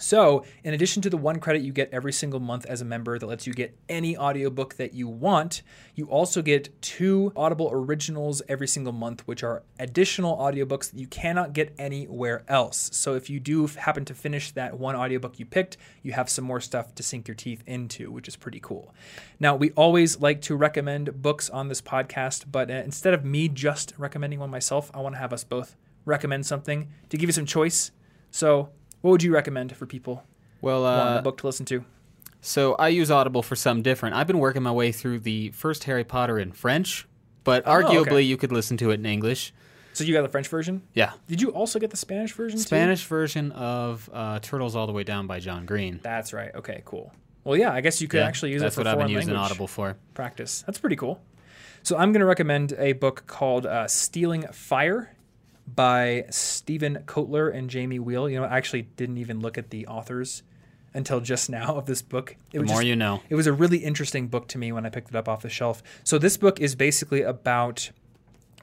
[0.00, 3.18] So, in addition to the one credit you get every single month as a member
[3.18, 5.62] that lets you get any audiobook that you want,
[5.94, 11.06] you also get two Audible originals every single month, which are additional audiobooks that you
[11.06, 12.90] cannot get anywhere else.
[12.92, 16.44] So, if you do happen to finish that one audiobook you picked, you have some
[16.44, 18.94] more stuff to sink your teeth into, which is pretty cool.
[19.38, 23.48] Now, we always like to recommend books on this podcast, but uh, instead of me
[23.48, 27.32] just recommending one myself, I want to have us both recommend something to give you
[27.32, 27.90] some choice.
[28.30, 30.24] So, what would you recommend for people
[30.60, 31.84] Well, uh, a book to listen to?
[32.40, 34.14] so I use Audible for some different.
[34.16, 37.06] I've been working my way through the first Harry Potter in French,
[37.44, 37.96] but Oh, okay.
[38.10, 39.52] arguably you could listen to it in English.
[39.92, 40.82] So you got the French version.
[40.94, 41.12] Yeah.
[41.26, 42.58] Did you also get the Spanish version?
[42.58, 42.62] too?
[42.64, 45.98] Spanish version of uh, Turtles All the Way Down by John Green.
[46.02, 46.54] That's right.
[46.54, 47.12] Okay, cool.
[47.42, 49.08] Well, yeah, I guess you could Yeah, actually use That's it for what I've been
[49.16, 49.96] using Audible for.
[50.14, 50.62] practice.
[50.66, 51.20] That's pretty cool.
[51.82, 55.14] So I'm going to recommend a book called uh, "Stealing Fire"
[55.74, 58.30] by Steven Kotler and Jamie Wheal.
[58.30, 60.42] You know, I actually didn't even look at the authors
[60.94, 62.32] until just now of this book.
[62.52, 63.22] It The was more just- you know.
[63.28, 65.48] It was a really interesting book to me when I picked it up off the
[65.50, 65.82] shelf.
[66.04, 67.90] So this book is basically about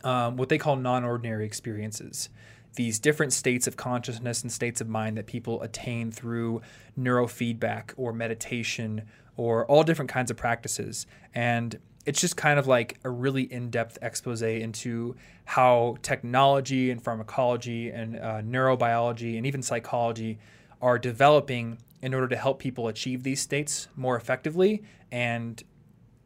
[0.04, 2.30] um, what they call non-ordinary experiences.
[2.76, 6.62] These different states of consciousness and states of mind that people attain through
[7.00, 9.04] neurofeedback or meditation
[9.36, 11.08] or all different kinds of practices.
[11.34, 17.90] And it's just kind of like a really in-depth expose into how technology and pharmacology
[17.90, 20.40] and uh, neurobiology and even psychology
[20.82, 25.64] are developing in order to help people achieve these states more effectively and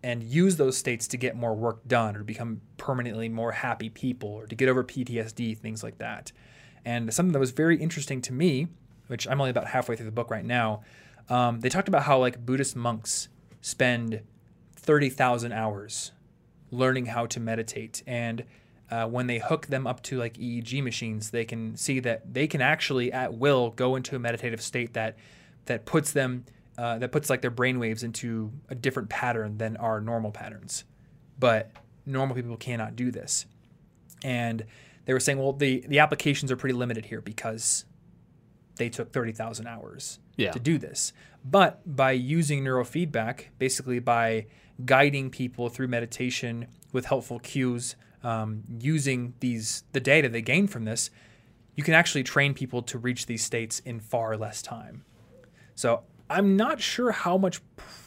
[0.03, 4.29] and use those states to get more work done or become permanently more happy people
[4.29, 6.31] or to get over PTSD, things like that.
[6.83, 8.67] And something that was very interesting to me,
[9.07, 10.81] which I'm only about halfway through the book right now,
[11.29, 13.29] um, they talked about how like Buddhist monks
[13.61, 14.21] spend
[14.81, 16.11] 30,000 hours
[16.71, 18.01] learning how to meditate.
[18.07, 18.45] And
[18.89, 22.47] uh, when they hook them up to like EEG machines, they can see that they
[22.47, 25.17] can actually at will go into a meditative state that
[25.65, 26.45] that puts them
[26.77, 30.83] uh, that puts like their brain waves into a different pattern than our normal patterns.
[31.37, 31.71] But
[32.05, 33.45] normal people cannot do this.
[34.23, 34.65] And
[35.05, 37.85] they were saying, well, the the applications are pretty limited here because
[38.77, 40.51] they took 30,000 hours Yeah.
[40.51, 41.13] to do this.
[41.45, 44.47] But by using neurofeedback, basically by
[44.85, 50.85] guiding people through meditation with helpful cues, um, using these the data they gain from
[50.85, 51.09] this,
[51.75, 55.03] you can actually train people to reach these states in far less time.
[55.75, 57.61] So I'm not sure how much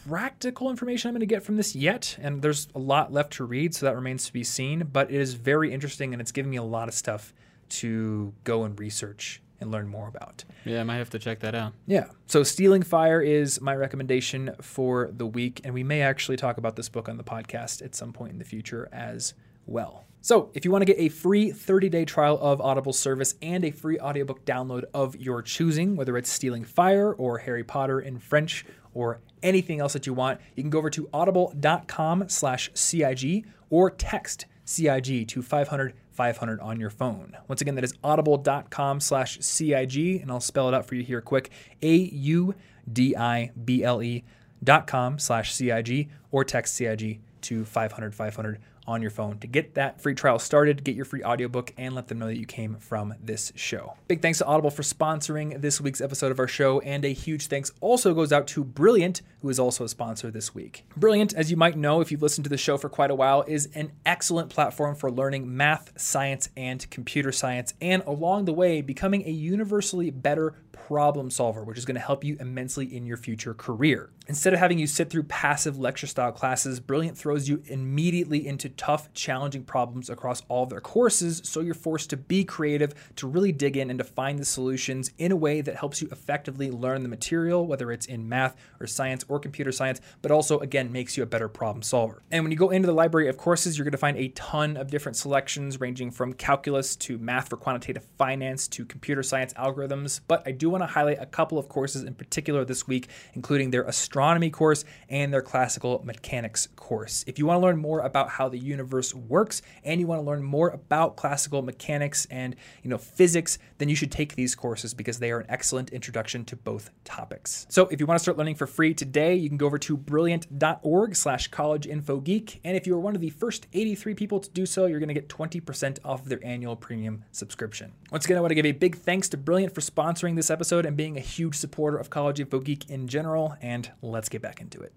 [0.08, 3.44] practical information I'm going to get from this yet, and there's a lot left to
[3.44, 4.88] read, so that remains to be seen.
[4.92, 7.34] But it is very interesting, and it's giving me a lot of stuff
[7.68, 10.44] to go and research and learn more about.
[10.64, 11.72] Yeah, I might have to check that out.
[11.86, 12.06] Yeah.
[12.26, 16.76] So Stealing Fire is my recommendation for the week, and we may actually talk about
[16.76, 19.34] this book on the podcast at some point in the future as
[19.66, 20.04] well.
[20.20, 23.62] So, if you want to get a free 30 day trial of Audible service and
[23.62, 28.18] a free audiobook download of your choosing, whether it's Stealing Fire or Harry Potter in
[28.18, 28.64] French
[28.94, 33.90] or anything else that you want, you can go over to audible.com slash CIG or
[33.90, 37.36] text CIG to 500 500 on your phone.
[37.48, 41.20] Once again, that is audible.com slash CIG, and I'll spell it out for you here
[41.20, 41.50] quick
[41.82, 42.54] A U
[42.90, 44.24] D I B L E
[44.62, 49.74] dot com slash CIG or text CIG to 500 500 on your phone to get
[49.74, 52.76] that free trial started, get your free audiobook, and let them know that you came
[52.76, 53.94] from this show.
[54.08, 57.46] Big thanks to Audible for sponsoring this week's episode of our show, and a huge
[57.46, 60.84] thanks also goes out to Brilliant, who is also a sponsor this week.
[60.96, 63.44] Brilliant, as you might know if you've listened to the show for quite a while,
[63.46, 68.80] is an excellent platform for learning math, science, and computer science, and along the way,
[68.80, 70.54] becoming a universally better
[70.88, 74.10] problem solver, which is going to help you immensely in your future career.
[74.26, 78.68] Instead of having you sit through passive lecture style classes, Brilliant throws you immediately into
[78.68, 83.52] tough, challenging problems across all their courses, so you're forced to be creative, to really
[83.52, 87.02] dig in and to find the solutions in a way that helps you effectively learn
[87.02, 91.16] the material, whether it's in math or science or computer science, but also, again, makes
[91.16, 92.22] you a better problem solver.
[92.30, 94.76] And when you go into the library of courses, you're going to find a ton
[94.76, 100.20] of different selections ranging from calculus to math for quantitative finance to computer science algorithms.
[100.28, 103.70] But I do want to highlight a couple of courses in particular this week, including
[103.70, 107.24] their astronomy course and their classical mechanics course.
[107.26, 110.26] If you want to learn more about how the universe works and you want to
[110.26, 114.94] learn more about classical mechanics and you know physics, then you should take these courses
[114.94, 117.66] because they are an excellent introduction to both topics.
[117.68, 119.96] So if you want to start learning for free today, you can go over to
[119.96, 122.58] brilliant.org slash collegeinfogeek.
[122.64, 125.08] And if you are one of the first 83 people to do so, you're going
[125.08, 127.92] to get 20% off of their annual premium subscription.
[128.10, 130.63] Once again, I want to give a big thanks to Brilliant for sponsoring this episode
[130.72, 133.56] and being a huge supporter of College Info Geek in general.
[133.60, 134.92] And let's get back into it.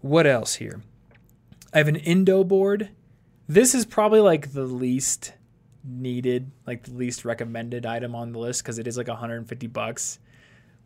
[0.00, 0.82] What else here?
[1.72, 2.90] I have an Indo board.
[3.48, 5.32] This is probably like the least
[5.84, 10.18] needed, like the least recommended item on the list because it is like 150 bucks.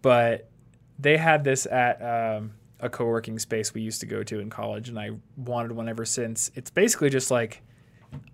[0.03, 0.51] But
[0.99, 4.89] they had this at um, a co-working space we used to go to in college,
[4.89, 6.51] and I wanted one ever since.
[6.55, 7.63] It's basically just like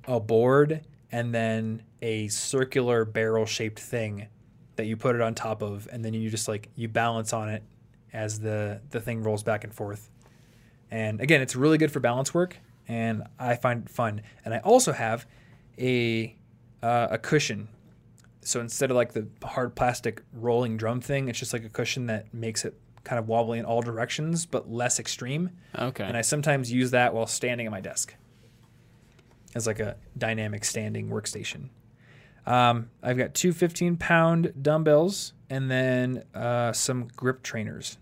[0.06, 4.28] a board and then a circular barrel-shaped thing
[4.76, 7.48] that you put it on top of, and then you just like you balance on
[7.48, 7.62] it
[8.12, 10.10] as the the thing rolls back and forth.
[10.90, 14.22] And again, it's really good for balance work, and I find it fun.
[14.44, 15.26] And I also have
[15.78, 16.36] a
[16.82, 17.68] uh, a cushion.
[18.42, 22.06] So instead of like the hard plastic rolling drum thing, it's just like a cushion
[22.06, 25.50] that makes it kind of wobbly in all directions, but less extreme.
[25.76, 26.04] Okay.
[26.04, 28.14] And I sometimes use that while standing at my desk
[29.54, 31.68] as like a dynamic standing workstation.
[32.46, 37.98] Um, I've got two 15 pound dumbbells and then uh, some grip trainers.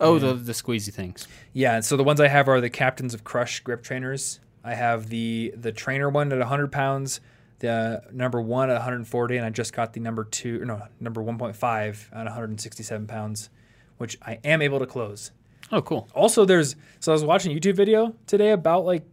[0.00, 1.28] oh, the the squeezy things.
[1.52, 4.40] Yeah, so the ones I have are the Captains of Crush grip trainers.
[4.62, 7.20] I have the the trainer one at 100 pounds,
[7.58, 12.12] the number one at 140, and I just got the number two, no, number 1.5
[12.12, 13.50] at 167 pounds,
[13.98, 15.32] which I am able to close.
[15.70, 16.08] Oh, cool.
[16.14, 19.04] Also, there's so I was watching a YouTube video today about like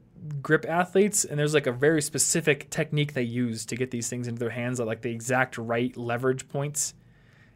[0.42, 4.28] grip athletes, and there's like a very specific technique they use to get these things
[4.28, 6.94] into their hands at like the exact right leverage points.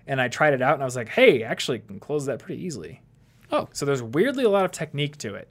[0.07, 2.39] And I tried it out, and I was like, hey, actually, I can close that
[2.39, 3.01] pretty easily.
[3.51, 3.69] Oh.
[3.73, 5.49] So there's weirdly a lot of technique to it.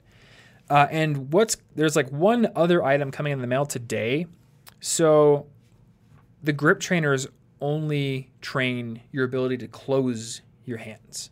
[0.69, 4.25] Uh, and what's there's like one other item coming in the mail today.
[4.79, 5.47] So
[6.43, 7.27] the grip trainers
[7.61, 11.29] only train your ability to close your hands.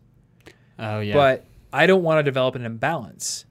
[0.78, 1.13] Oh yeah.
[1.13, 3.46] But I don't want to develop an imbalance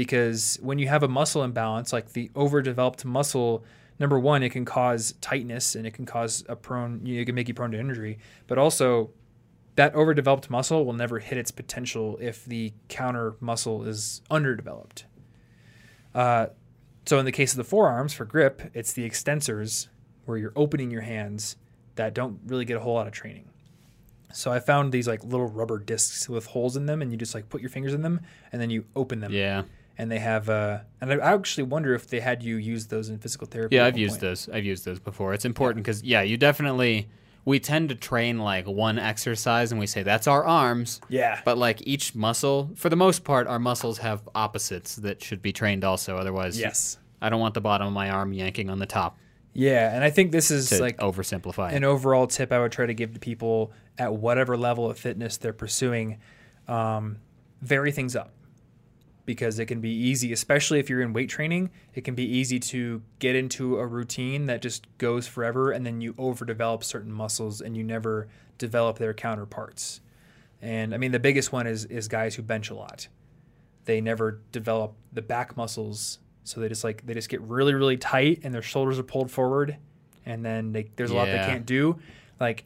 [0.00, 3.62] because when you have a muscle imbalance, like the overdeveloped muscle,
[3.98, 7.48] number one, it can cause tightness and it can cause a prone, it can make
[7.48, 8.18] you prone to injury.
[8.46, 9.10] But also,
[9.76, 15.04] that overdeveloped muscle will never hit its potential if the counter muscle is underdeveloped.
[16.14, 16.46] Uh,
[17.04, 19.88] so in the case of the forearms for grip, it's the extensors
[20.24, 21.56] where you're opening your hands
[21.96, 23.50] that don't really get a whole lot of training.
[24.32, 27.34] So I found these like little rubber discs with holes in them, and you just
[27.34, 29.34] like put your fingers in them, and then you open them.
[29.34, 29.64] yeah.
[30.00, 33.18] And they have, uh, and I actually wonder if they had you use those in
[33.18, 33.76] physical therapy.
[33.76, 34.20] Yeah, I've used point.
[34.22, 34.48] those.
[34.48, 35.34] I've used those before.
[35.34, 37.10] It's important because yeah, you definitely.
[37.44, 41.02] We tend to train like one exercise, and we say that's our arms.
[41.10, 41.42] Yeah.
[41.44, 45.52] But like each muscle, for the most part, our muscles have opposites that should be
[45.52, 46.16] trained also.
[46.16, 46.96] Otherwise, Yes.
[47.20, 49.18] I don't want the bottom of my arm yanking on the top
[49.52, 51.72] Yeah, and I think this is like oversimplify.
[51.74, 55.36] an overall tip I would try to give to people at whatever level of fitness
[55.36, 56.18] they're pursuing.
[56.68, 57.18] Um,
[57.60, 58.30] vary things up
[59.26, 61.70] because it can be easy, especially if you're in weight training.
[61.94, 66.00] It can be easy to get into a routine that just goes forever, and then
[66.00, 70.00] you overdevelop certain muscles and you never develop their counterparts.
[70.62, 73.08] And I mean, the biggest one is is guys who bench a lot.
[73.84, 77.96] They never develop the back muscles So they just like they just get really really
[77.96, 79.76] tight and their shoulders are pulled forward,
[80.26, 81.98] and then they, there's a lot they can't do.
[82.38, 82.64] Like,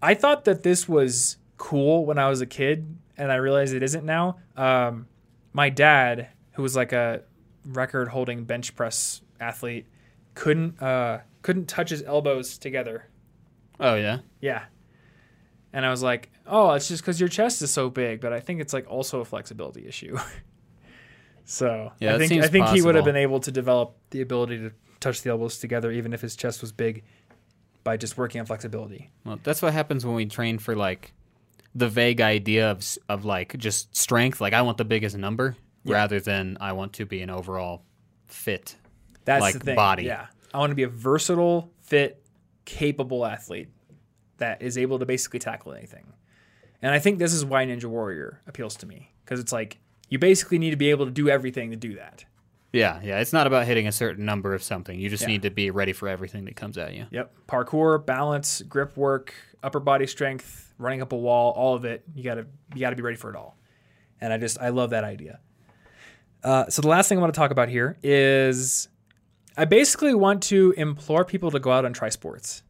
[0.00, 3.82] I thought that this was cool when I was a kid, and I realize it
[3.82, 4.38] isn't now.
[4.56, 5.06] Um,
[5.52, 7.22] my dad, who was like a
[7.64, 9.86] record holding bench press athlete,
[10.34, 13.08] couldn't uh, couldn't touch his elbows together.
[13.78, 14.18] Oh yeah.
[14.40, 14.64] Yeah.
[15.72, 18.40] And I was like, oh, it's just because your chest is so big, but I
[18.40, 20.18] think it's like also a flexibility issue.
[21.44, 24.58] so Yeah, I think I think he would have been able to develop the ability
[24.58, 27.04] to touch the elbows together, even if his chest was big,
[27.84, 29.10] by just working on flexibility.
[29.24, 31.12] Well, that's what happens when we train for like
[31.74, 34.40] the vague idea of of like just strength.
[34.40, 35.94] Like I want the biggest number Yeah.
[35.94, 37.82] rather than I want to be an overall
[38.26, 38.76] fit.
[39.24, 39.76] That's Like the thing.
[39.76, 40.04] body.
[40.04, 42.22] Yeah, I want to be a versatile, fit,
[42.64, 43.68] capable athlete
[44.38, 46.12] that is able to basically tackle anything.
[46.80, 50.18] And I think this is why Ninja Warrior appeals to me because it's like you
[50.18, 52.24] basically need to be able to do everything to do that.
[52.72, 53.20] Yeah, yeah.
[53.20, 54.98] It's not about hitting a certain number of something.
[54.98, 55.28] You just Yeah.
[55.28, 57.06] need to be ready for everything that comes at you.
[57.10, 57.32] Yep.
[57.46, 62.04] Parkour, balance, grip work, upper body strength, running up a wall, all of it.
[62.14, 63.56] You gotta you gotta be ready for it all.
[64.20, 65.40] And I just I love that idea.
[66.44, 68.88] Uh, so the last thing I want to talk about here is
[69.56, 72.62] I basically want to implore people to go out and try sports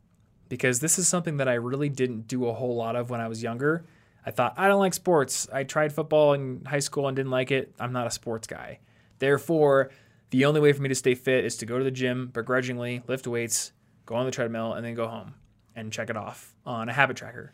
[0.48, 3.28] because this is something that I really didn't do a whole lot of when I
[3.28, 3.84] was younger.
[4.26, 5.48] I thought I don't like sports.
[5.52, 7.74] I tried football in high school and didn't like it.
[7.80, 8.80] I'm not a sports guy.
[9.18, 9.90] Therefore,
[10.30, 13.02] the only way for me to stay fit is to go to the gym begrudgingly,
[13.06, 13.72] lift weights,
[14.06, 15.34] go on the treadmill, and then go home
[15.74, 17.52] and check it off on a habit tracker.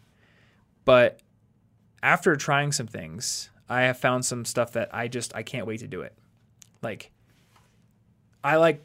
[0.88, 1.20] But
[2.02, 5.80] after trying some things, I have found some stuff that I just I can't wait
[5.80, 6.16] to do it.
[6.80, 7.10] Like
[8.42, 8.82] I like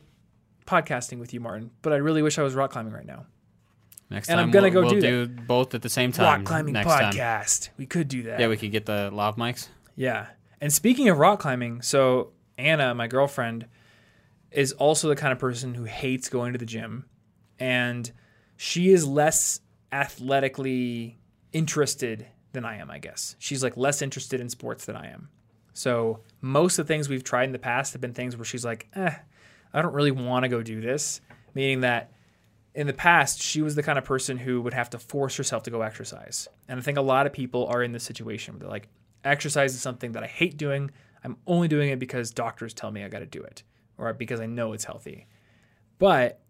[0.66, 3.26] podcasting with you, Martin, but I really wish I was rock climbing right now.
[4.10, 6.26] Next And time I'm gonna we'll, go we'll do do both at the same time.
[6.26, 7.14] rock climbing next time.
[7.14, 7.70] podcast.
[7.78, 8.38] We could do that.
[8.38, 9.70] Yeah, we could get the lav mics.
[9.96, 10.26] Yeah.
[10.60, 13.68] And speaking of rock climbing, so Anna, my girlfriend,
[14.52, 17.06] is also the kind of person who hates going to the gym.
[17.60, 18.12] And
[18.58, 19.62] she is less
[19.94, 21.18] athletically
[21.54, 23.36] interested than I am, I guess.
[23.40, 25.30] She's like less interested in sports than I am.
[25.74, 28.66] So most of the things we've tried in the past have been things where she's
[28.66, 29.16] like, eh,
[29.74, 31.22] I don't really want to go do this.
[31.56, 32.12] Meaning that
[32.76, 35.64] in the past, she was the kind of person who would have to force herself
[35.64, 36.48] to go exercise.
[36.68, 38.90] And I think a lot of people are in this situation where they're like,
[39.24, 40.92] exercise is something that I hate doing.
[41.24, 43.64] I'm only doing it because doctors tell me I got to do it
[43.98, 45.28] or because I know it's healthy.
[46.00, 46.42] But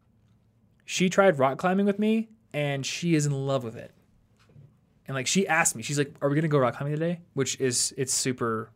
[0.86, 3.91] she tried rock climbing with me and she is in love with it.
[5.08, 7.20] And like she asked me, she's like, "Are we going to go rock climbing today?"
[7.34, 8.70] Which is it's super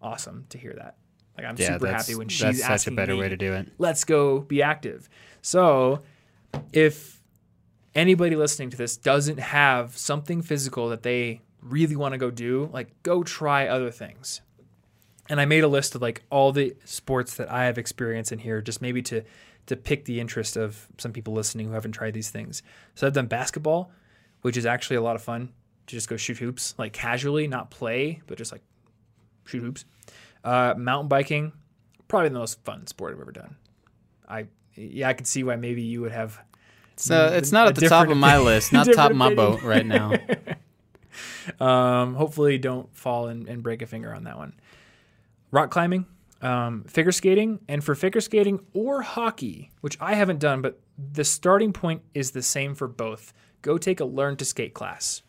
[0.00, 0.96] awesome to hear that.
[1.36, 3.52] Like I'm Yeah, super happy when she's that's such a better me, way to do
[3.52, 3.68] it.
[3.78, 5.08] let's go be active.
[5.42, 6.02] So,
[6.72, 7.20] if
[7.94, 12.70] anybody listening to this doesn't have something physical that they really want to go do,
[12.72, 14.40] like go try other things.
[15.28, 18.38] And I made a list of like all the sports that I have experience in
[18.38, 19.22] here, just maybe to
[19.66, 22.62] to pick the interest of some people listening who haven't tried these things.
[22.94, 23.90] So I've done basketball,
[24.42, 25.52] which is actually a lot of fun
[25.86, 28.62] to just go shoot hoops, like casually, not play, but just like
[29.46, 29.84] shoot hoops.
[30.42, 31.52] Uh, mountain biking,
[32.08, 33.56] probably the most fun sport I've ever done.
[34.28, 36.40] I yeah, I could see why maybe you would have.
[36.96, 39.52] So it's not at the top of my list, not top of my opinion.
[39.52, 40.12] boat right now.
[41.60, 44.54] Um, hopefully, don't fall and, and break a finger on that one.
[45.50, 46.06] Rock climbing,
[46.42, 50.80] um, figure skating, and for figure skating or hockey, which I haven't done, but
[51.12, 53.32] the starting point is the same for both.
[53.62, 55.22] Go take a learn to skate class.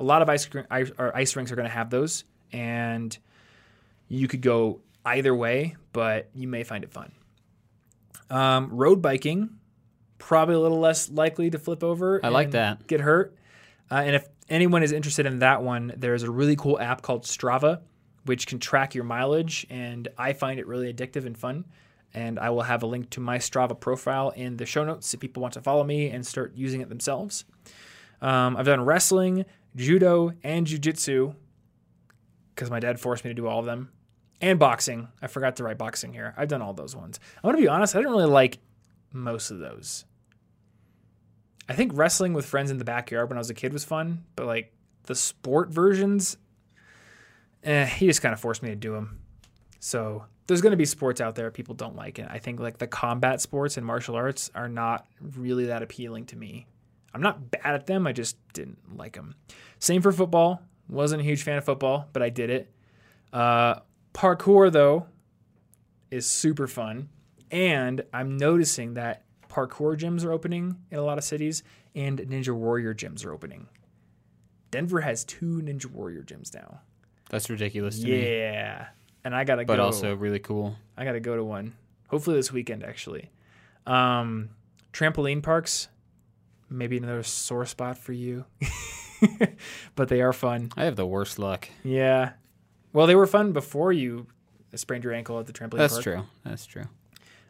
[0.00, 3.16] A lot of ice cr- ice, or ice rinks are going to have those, and
[4.08, 7.12] you could go either way, but you may find it fun.
[8.30, 9.50] Um, road biking,
[10.18, 12.20] probably a little less likely to flip over.
[12.24, 12.86] I like that.
[12.86, 13.34] Get hurt.
[13.90, 17.24] Uh, and if anyone is interested in that one, there's a really cool app called
[17.24, 17.80] Strava,
[18.24, 21.64] which can track your mileage, and I find it really addictive and fun.
[22.14, 25.20] And I will have a link to my Strava profile in the show notes if
[25.20, 27.44] people want to follow me and start using it themselves.
[28.20, 29.44] Um, I've done wrestling,
[29.76, 31.34] judo, and jujitsu
[32.58, 33.88] because my dad forced me to do all of them,
[34.40, 35.06] and boxing.
[35.22, 36.34] I forgot to write boxing here.
[36.36, 37.20] I've done all those ones.
[37.36, 37.94] I'm gonna be honest.
[37.94, 38.58] I didn't really like
[39.12, 40.04] most of those.
[41.68, 44.24] I think wrestling with friends in the backyard when I was a kid was fun,
[44.34, 44.72] but like
[45.04, 46.36] the sport versions,
[47.62, 49.20] eh, he just kind of forced me to do them.
[49.78, 52.78] So there's going to be sports out there people don't like, and I think like
[52.78, 56.66] the combat sports and martial arts are not really that appealing to me.
[57.14, 58.06] I'm not bad at them.
[58.06, 59.34] I just didn't like them.
[59.78, 60.62] Same for football.
[60.88, 62.70] Wasn't a huge fan of football, but I did it.
[63.32, 63.80] Uh,
[64.14, 65.06] parkour though
[66.10, 67.08] is super fun,
[67.50, 71.62] and I'm noticing that parkour gyms are opening in a lot of cities,
[71.94, 73.66] and Ninja Warrior gyms are opening.
[74.70, 76.80] Denver has two Ninja Warrior gyms now.
[77.30, 78.86] That's ridiculous to me, Yeah,
[79.24, 79.72] and I gotta go.
[79.74, 80.76] but also really cool.
[80.96, 81.74] I gotta go to one
[82.08, 83.30] Hopefully this weekend, actually.
[83.86, 84.48] Um,
[84.94, 85.88] trampoline parks,
[86.70, 88.44] maybe another sore spot for you,
[89.94, 90.70] but they are fun.
[90.76, 91.68] I have the worst luck.
[91.82, 92.32] Yeah.
[92.92, 94.26] Well, they were fun before you
[94.74, 95.78] sprained your ankle at the trampoline park.
[95.78, 96.02] That's park.
[96.02, 96.24] true.
[96.44, 96.84] That's true.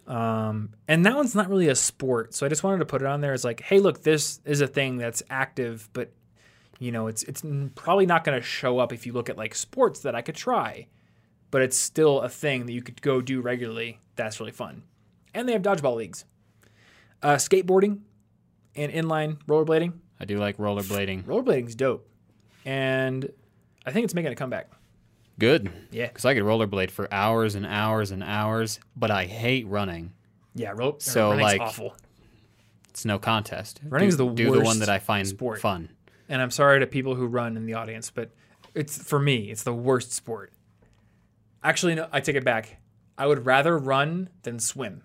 [0.06, 3.06] Um, and that one's not really a sport, so I just wanted to put it
[3.06, 6.12] on there as like, hey, look, this is a thing that's active, but
[6.78, 7.42] you know, it's it's
[7.74, 10.34] probably not going to show up if you look at like sports that I could
[10.34, 10.86] try,
[11.50, 14.00] but it's still a thing that you could go do regularly.
[14.16, 14.82] That's really fun,
[15.34, 16.24] and they have dodgeball leagues,
[17.22, 17.98] uh, skateboarding,
[18.78, 19.92] and inline rollerblading.
[20.20, 21.24] I do like rollerblading.
[21.24, 22.08] Rollerblading's dope,
[22.64, 23.30] and
[23.86, 24.70] I think it's making a comeback.
[25.38, 25.70] Good.
[25.92, 26.08] Yeah.
[26.08, 30.12] Because I could rollerblade for hours and hours and hours, but I hate running.
[30.54, 30.96] Yeah, roll.
[30.98, 31.96] So, running's like, awful.
[32.90, 33.80] It's no contest.
[33.84, 35.60] Running's do, the do the one that I find sport.
[35.60, 35.90] fun.
[36.28, 38.30] and I'm sorry to people who run in the audience, but
[38.74, 40.52] it's for me, it's the worst sport.
[41.62, 42.78] Actually, no, I take it back.
[43.16, 45.02] I would rather run than swim.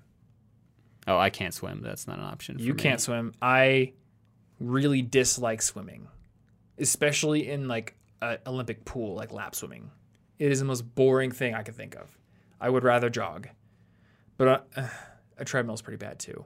[1.07, 1.81] Oh, I can't swim.
[1.81, 2.57] That's not an option.
[2.57, 2.79] For You me.
[2.79, 3.33] can't swim.
[3.41, 3.93] I
[4.59, 6.07] really dislike swimming,
[6.77, 9.91] especially in like an Olympic pool, like lap swimming.
[10.39, 12.17] It is the most boring thing I could think of.
[12.59, 13.49] I would rather jog,
[14.37, 14.87] but uh,
[15.37, 16.45] a treadmill's pretty bad too.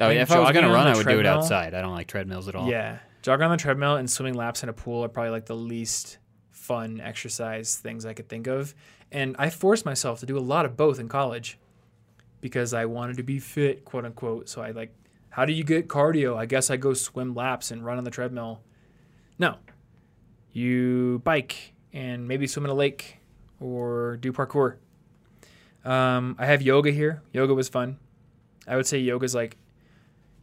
[0.00, 0.22] Oh And yeah.
[0.22, 1.74] If I was gonna run, I would do it outside.
[1.74, 2.68] I don't like treadmills at all.
[2.68, 5.56] Yeah, jogging on the treadmill and swimming laps in a pool are probably like the
[5.56, 6.18] least
[6.50, 8.74] fun exercise things I could think of.
[9.10, 11.58] And I forced myself to do a lot of both in college
[12.40, 14.48] because I wanted to be fit, quote unquote.
[14.48, 14.94] So I like,
[15.30, 16.36] how do you get cardio?
[16.36, 18.60] I guess I go swim laps and run on the treadmill.
[19.38, 19.56] No,
[20.52, 23.18] you bike and maybe swim in a lake
[23.60, 24.76] or do parkour.
[25.84, 27.22] Um, I have yoga here.
[27.32, 27.98] Yoga was fun.
[28.66, 29.56] I would say yoga's like,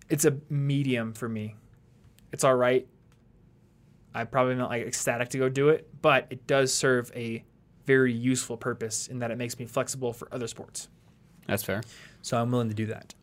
[0.09, 1.55] it's a medium for me
[2.35, 2.85] it's all right.
[4.13, 7.45] I'm probably not like ecstatic to go do it, but it does serve a
[7.85, 10.89] very useful purpose in that it makes me flexible for other sports.
[11.47, 11.83] That's fair.
[12.21, 13.13] So I'm willing to do that.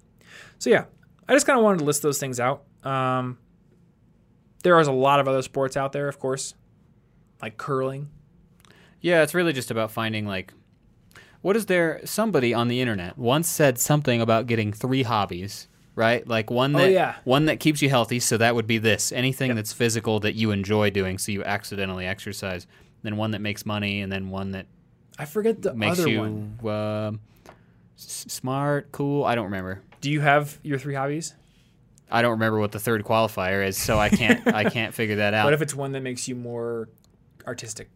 [0.59, 0.85] So yeah,
[1.29, 2.62] I just kind of wanted to list those things out.
[2.85, 3.39] Um,
[4.62, 6.55] there is a lot of other sports out there, of course,
[7.41, 8.09] like curling.
[9.01, 10.53] Yeah, it's really just about finding like
[11.41, 15.66] what is there somebody on the internet once said something about getting three hobbies,
[15.97, 16.25] right?
[16.29, 17.16] Like one Oh, that yeah.
[17.25, 19.11] one that keeps you healthy, so that would be this.
[19.11, 19.57] Anything Yep.
[19.57, 22.68] that's physical that you enjoy doing, so you accidentally exercise.
[23.03, 24.66] Then one that makes money, and then one that
[25.18, 26.59] I forget the makes other you one.
[26.70, 27.12] uh,
[27.97, 29.24] s- smart, cool.
[29.24, 29.82] I don't remember.
[30.01, 31.34] Do you have your three hobbies?
[32.11, 35.32] I don't remember what the third qualifier is, so I can't I can't figure that
[35.34, 35.45] out.
[35.45, 36.88] What if it's one that makes you more
[37.47, 37.88] artistic?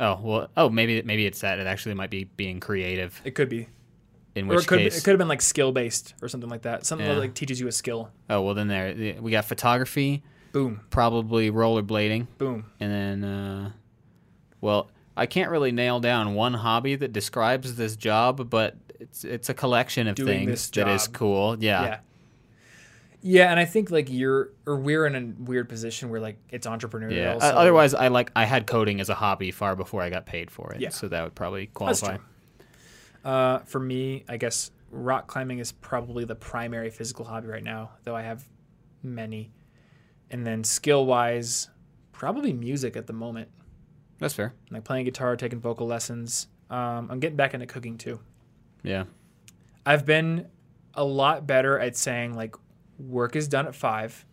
[0.00, 1.58] oh well, oh maybe maybe it's that.
[1.58, 3.20] It actually might be being creative.
[3.24, 3.68] It could be,
[4.34, 6.50] In or which it could case, it could have been like skill based or something
[6.50, 6.84] like that.
[6.86, 7.14] Something Yeah.
[7.14, 8.10] that like teaches you a skill.
[8.30, 12.66] oh well, then there we got photography, Boom, probably rollerblading, boom.
[12.80, 13.70] and then uh,
[14.60, 19.48] well, I can't really nail down one hobby that describes this job, but it's it's
[19.48, 21.56] a collection of things that is cool.
[21.62, 21.82] Yeah.
[21.84, 21.98] yeah
[23.26, 26.66] yeah and i think like you're or we're in a weird position where like it's
[26.66, 27.38] entrepreneurial Yeah.
[27.38, 30.50] so otherwise, I like I had coding as a hobby far before I got paid
[30.50, 30.80] for it.
[30.82, 30.90] Yeah.
[30.90, 32.18] So that would probably qualify.
[33.24, 37.90] uh, for me i guess rock climbing is probably the primary physical hobby right now
[38.04, 38.44] though i have
[39.02, 39.50] many
[40.30, 41.68] and then skill wise
[42.12, 43.48] probably music at the moment
[44.18, 44.52] That's fair.
[44.70, 48.20] like playing guitar taking vocal lessons um, i'm getting back into cooking too
[48.84, 49.04] Yeah.
[49.84, 50.46] I've been
[50.94, 52.54] a lot better at saying like
[52.98, 54.24] work is done at five.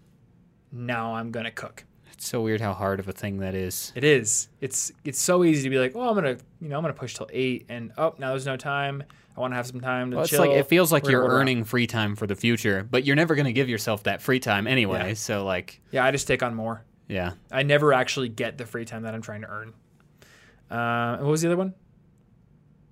[0.71, 1.85] Now I'm gonna cook.
[2.13, 3.91] It's so weird how hard of a thing that is.
[3.95, 4.47] It is.
[4.61, 7.15] It's it's so easy to be like, oh, I'm gonna you know I'm gonna push
[7.15, 9.03] till eight, and oh now there's no time.
[9.35, 10.41] I want to have some time to Well, it's chill.
[10.41, 13.33] like it feels like We're you're earning free time for the future, but you're never
[13.33, 15.07] going to give yourself that free time anyway.
[15.07, 15.13] Yeah.
[15.13, 16.83] So like, Yeah, I just take on more.
[17.07, 17.31] yeah.
[17.49, 19.73] I never actually get the free time that I'm trying to earn.
[20.69, 21.73] Uh, what was the other one?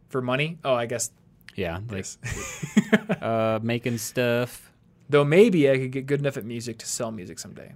[0.08, 0.60] For money?
[0.64, 1.12] Oh, I guess
[1.56, 2.06] Yeah, like
[3.22, 4.72] uh, making stuff.
[5.10, 7.74] Though maybe I could get good enough at music to sell music someday.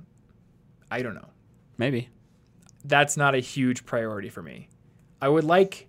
[0.91, 1.29] I don't know.
[1.77, 2.09] Maybe.
[2.85, 4.69] that's not a huge priority for me.
[5.21, 5.87] I would like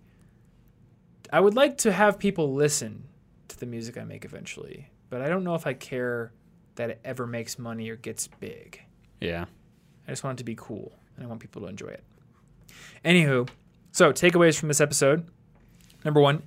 [1.33, 3.05] I would like to have people listen
[3.49, 6.33] to the music I make eventually, but I don't know if I care
[6.77, 8.81] that it ever makes money or gets big.
[9.21, 9.45] Yeah.
[10.07, 12.05] I just want it to be cool and I want people to enjoy it.
[13.05, 13.49] Anywho,
[13.93, 15.29] so takeaways from this episode.
[16.05, 16.43] Number one,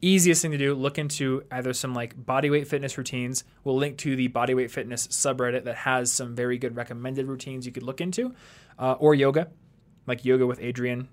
[0.00, 3.44] easiest thing to do, look into either some like bodyweight fitness routines.
[3.64, 7.72] We'll link to the bodyweight fitness subreddit that has some very good recommended routines you
[7.72, 8.34] could look into,
[8.78, 9.48] uh, or yoga,
[10.06, 11.08] like yoga with Adriene.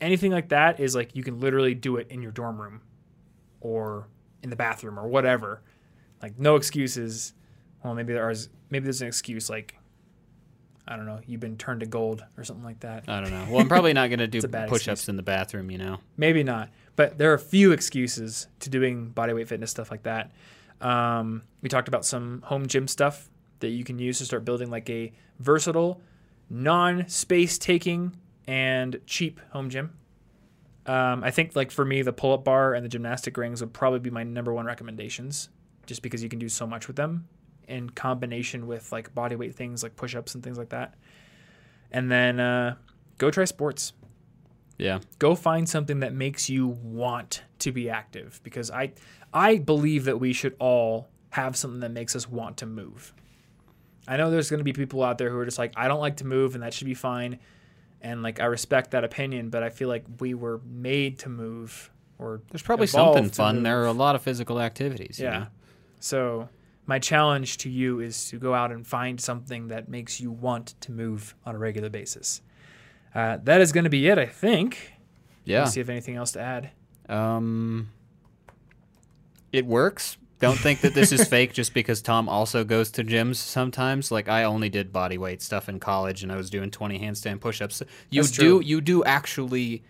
[0.00, 2.80] Anything like that is like you can literally do it in your dorm room
[3.60, 4.08] or
[4.42, 5.62] in the bathroom or whatever.
[6.20, 7.34] Like no excuses.
[7.84, 9.76] Well, maybe there is maybe there's an excuse like
[10.86, 13.04] I don't know, you've been turned to gold or something like that.
[13.08, 13.46] I don't know.
[13.48, 15.70] Well, I'm probably not gonna do a bad push-ups in the bathroom.
[15.70, 15.98] You know.
[16.16, 20.32] Maybe not, but there are a few excuses to doing bodyweight fitness stuff like that.
[20.80, 23.28] Um, we talked about some home gym stuff
[23.60, 26.00] that you can use to start building like a versatile,
[26.50, 28.16] non-space taking
[28.48, 29.96] and cheap home gym.
[30.84, 34.00] Um, I think like for me, the pull-up bar and the gymnastic rings would probably
[34.00, 35.48] be my number one recommendations,
[35.86, 37.28] just because you can do so much with them
[37.72, 40.94] in combination with like body weight things like push-ups and things like that.
[41.90, 42.76] And then uh,
[43.18, 43.92] go try sports
[44.78, 45.00] Yeah.
[45.18, 48.92] go find something that makes you want to be active because i
[49.32, 53.12] i believe that we should all have something that makes us want to move
[54.08, 56.00] i know there's going to be people out there who are just like i don't
[56.00, 57.38] like to move and that should be fine
[58.00, 61.90] and like i respect that opinion but i feel like we were made to move
[62.18, 63.56] or There's probably something fun.
[63.56, 63.64] move.
[63.64, 65.18] There are a lot of physical activities.
[65.20, 65.46] you yeah know?
[66.00, 66.48] so
[66.86, 70.74] my challenge to you is to go out and find something that makes you want
[70.80, 72.40] to move on a regular basis
[73.14, 74.92] uh, that is going to be it i think
[75.44, 75.60] Yeah.
[75.60, 76.70] Let's see if anything else to add
[77.08, 77.90] Um,
[79.52, 80.16] it works.
[80.38, 84.10] Don't think that this is fake just because Tom also goes to gyms sometimes.
[84.10, 87.40] Like I only did body weight stuff in college, and I was doing twenty handstand
[87.40, 87.82] push-ups.
[88.10, 88.60] You That's do true.
[88.62, 89.82] you do actually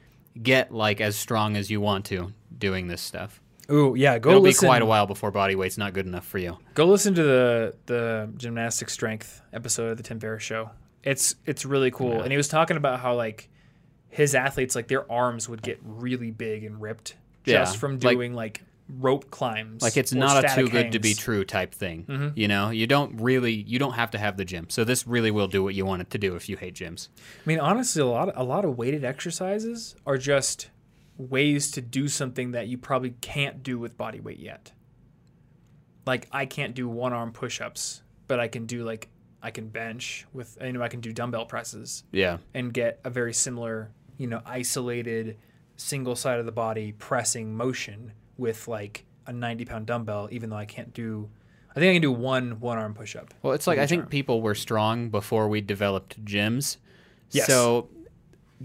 [0.43, 3.41] get like as strong as you want to doing this stuff.
[3.73, 4.19] Ooh, yeah.
[4.19, 4.67] Go It'll listen.
[4.67, 6.59] be quite a while before body weight's not good enough for you.
[6.75, 10.71] Go listen to the the gymnastic strength episode of the Tim Ferriss show.
[11.03, 12.15] It's it's really cool.
[12.17, 12.23] Yeah.
[12.23, 13.49] And he was talking about how like
[14.09, 18.35] his athletes like their arms would get really big and ripped just Yeah, from doing
[18.35, 18.63] like,
[19.01, 19.81] rope climbs.
[19.83, 22.05] Like it's not a too good to be true type thing.
[22.05, 22.33] Mhm.
[22.37, 24.67] You know, you don't really you don't have to have the gym.
[24.69, 27.09] So this really will do what you want it to do if you hate gyms.
[27.19, 30.69] I mean, honestly, a lot of, a lot of weighted exercises are just
[31.17, 34.73] ways to do something that you probably can't do with body weight yet.
[36.07, 39.09] Like I can't do one arm push-ups, but I can do like
[39.43, 42.39] I can bench with you know I can do dumbbell presses Yeah.
[42.55, 45.37] and get a very similar, you know, isolated
[45.77, 50.57] single side of the body pressing motion with like a 90 pound dumbbell, even though
[50.57, 51.29] I can't do,
[51.71, 53.33] I think I can do one one arm push up.
[53.43, 54.09] Well, it's like I think arm.
[54.11, 56.79] people were strong before we developed gyms.
[57.31, 57.47] Yes.
[57.47, 57.89] So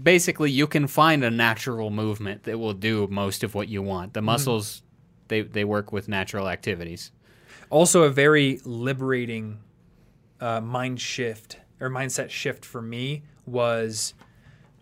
[0.02, 4.08] basically, you can find a natural movement that will do most of what you want.
[4.08, 4.12] Mm-hmm.
[4.14, 4.82] The muscles,
[5.28, 7.12] they they work with natural activities.
[7.70, 9.58] Also, a very liberating
[10.40, 14.14] uh, mind shift or mindset shift for me was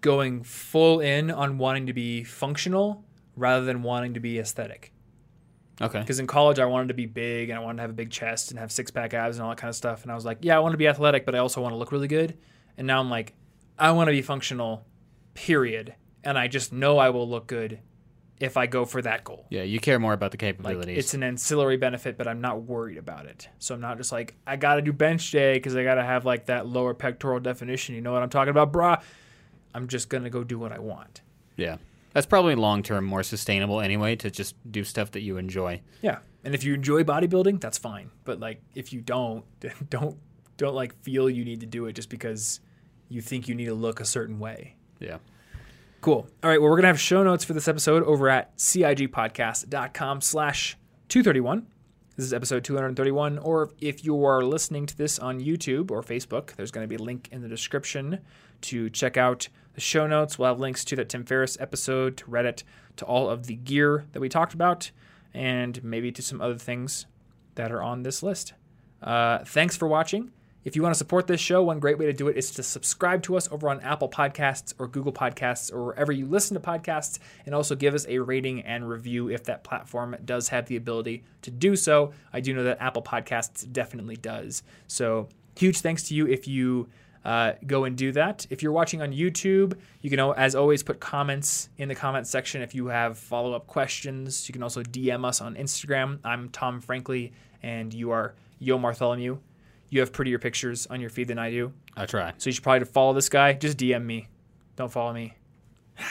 [0.00, 3.04] going full in on wanting to be functional
[3.36, 4.92] rather than wanting to be aesthetic.
[5.80, 6.00] Okay.
[6.00, 8.10] Because in college, I wanted to be big and I wanted to have a big
[8.10, 10.02] chest and have six pack abs and all that kind of stuff.
[10.02, 11.76] And I was like, yeah, I want to be athletic, but I also want to
[11.76, 12.38] look really good.
[12.78, 13.34] And now I'm like,
[13.78, 14.86] I want to be functional,
[15.36, 15.94] period.
[16.24, 17.78] And I just know I will look good
[18.40, 19.46] if I go for that goal.
[19.48, 20.98] Yeah, you care more about the Like capabilities.
[20.98, 23.48] it's an ancillary benefit, but I'm not worried about it.
[23.58, 26.02] So I'm not just like, I got to do bench day because I got to
[26.02, 27.94] have like that lower pectoral definition.
[27.94, 29.00] You know what I'm talking about, brah?
[29.72, 31.20] I'm just going to go do what I want.
[31.56, 31.76] yeah.
[32.12, 35.82] That's probably long term more sustainable anyway to just do stuff that you enjoy.
[36.00, 36.20] Yeah.
[36.44, 38.10] And if you enjoy bodybuilding, that's fine.
[38.24, 39.44] But like if you don't,
[39.90, 40.16] don't
[40.56, 42.60] don't like feel you need to do it just because
[43.10, 44.76] you think you need to look a certain way.
[45.00, 45.18] Yeah.
[46.00, 46.28] Cool.
[46.42, 46.60] All right.
[46.60, 50.76] Well, we're gonna have show notes for this episode over at cigpodcast.com slash
[51.08, 51.66] 231.
[52.16, 53.38] This is episode 231.
[53.38, 56.94] Or if you are listening to this on YouTube or Facebook, there's going to be
[57.00, 58.20] a link in the description
[58.62, 60.38] to check out the show notes.
[60.38, 62.62] We'll have links to that Tim Ferriss episode, to Reddit,
[62.96, 64.90] to all of the gear that we talked about,
[65.34, 67.04] and maybe to some other things
[67.56, 68.54] that are on this list.
[69.02, 70.32] Uh, thanks for watching.
[70.66, 72.62] If you want to support this show, one great way to do it is to
[72.64, 76.60] subscribe to us over on Apple Podcasts or Google Podcasts or wherever you listen to
[76.60, 80.74] podcasts, and also give us a rating and review if that platform does have the
[80.74, 82.12] ability to do so.
[82.32, 84.64] I do know that Apple Podcasts definitely does.
[84.88, 86.88] So, huge thanks to you if you
[87.24, 88.44] uh, go and do that.
[88.50, 92.60] If you're watching on YouTube, you can, as always, put comments in the comment section.
[92.60, 96.18] If you have follow up questions, you can also DM us on Instagram.
[96.24, 99.38] I'm Tom Frankly, and you are Yo Bartholomew.
[99.96, 102.34] You have prettier pictures on your feed than I do, I try.
[102.36, 103.54] so you should probably follow this guy.
[103.54, 104.28] Just DM me.
[104.76, 105.32] Don't follow me.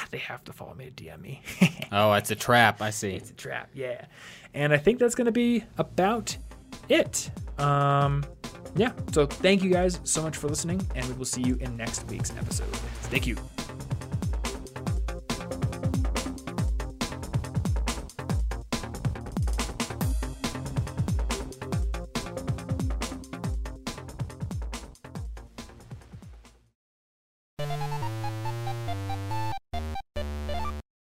[0.09, 1.43] They have to follow me to DM me.
[1.91, 2.81] Oh, it's a trap.
[2.81, 3.13] I see.
[3.13, 4.05] it's a trap, yeah.
[4.55, 6.35] And I think that's gonna be about
[6.89, 7.29] it.
[7.59, 8.25] Um,
[8.75, 8.91] yeah.
[9.13, 12.07] So thank you guys so much for listening, and we will see you in next
[12.07, 12.75] week's episode.
[13.11, 13.37] Thank you.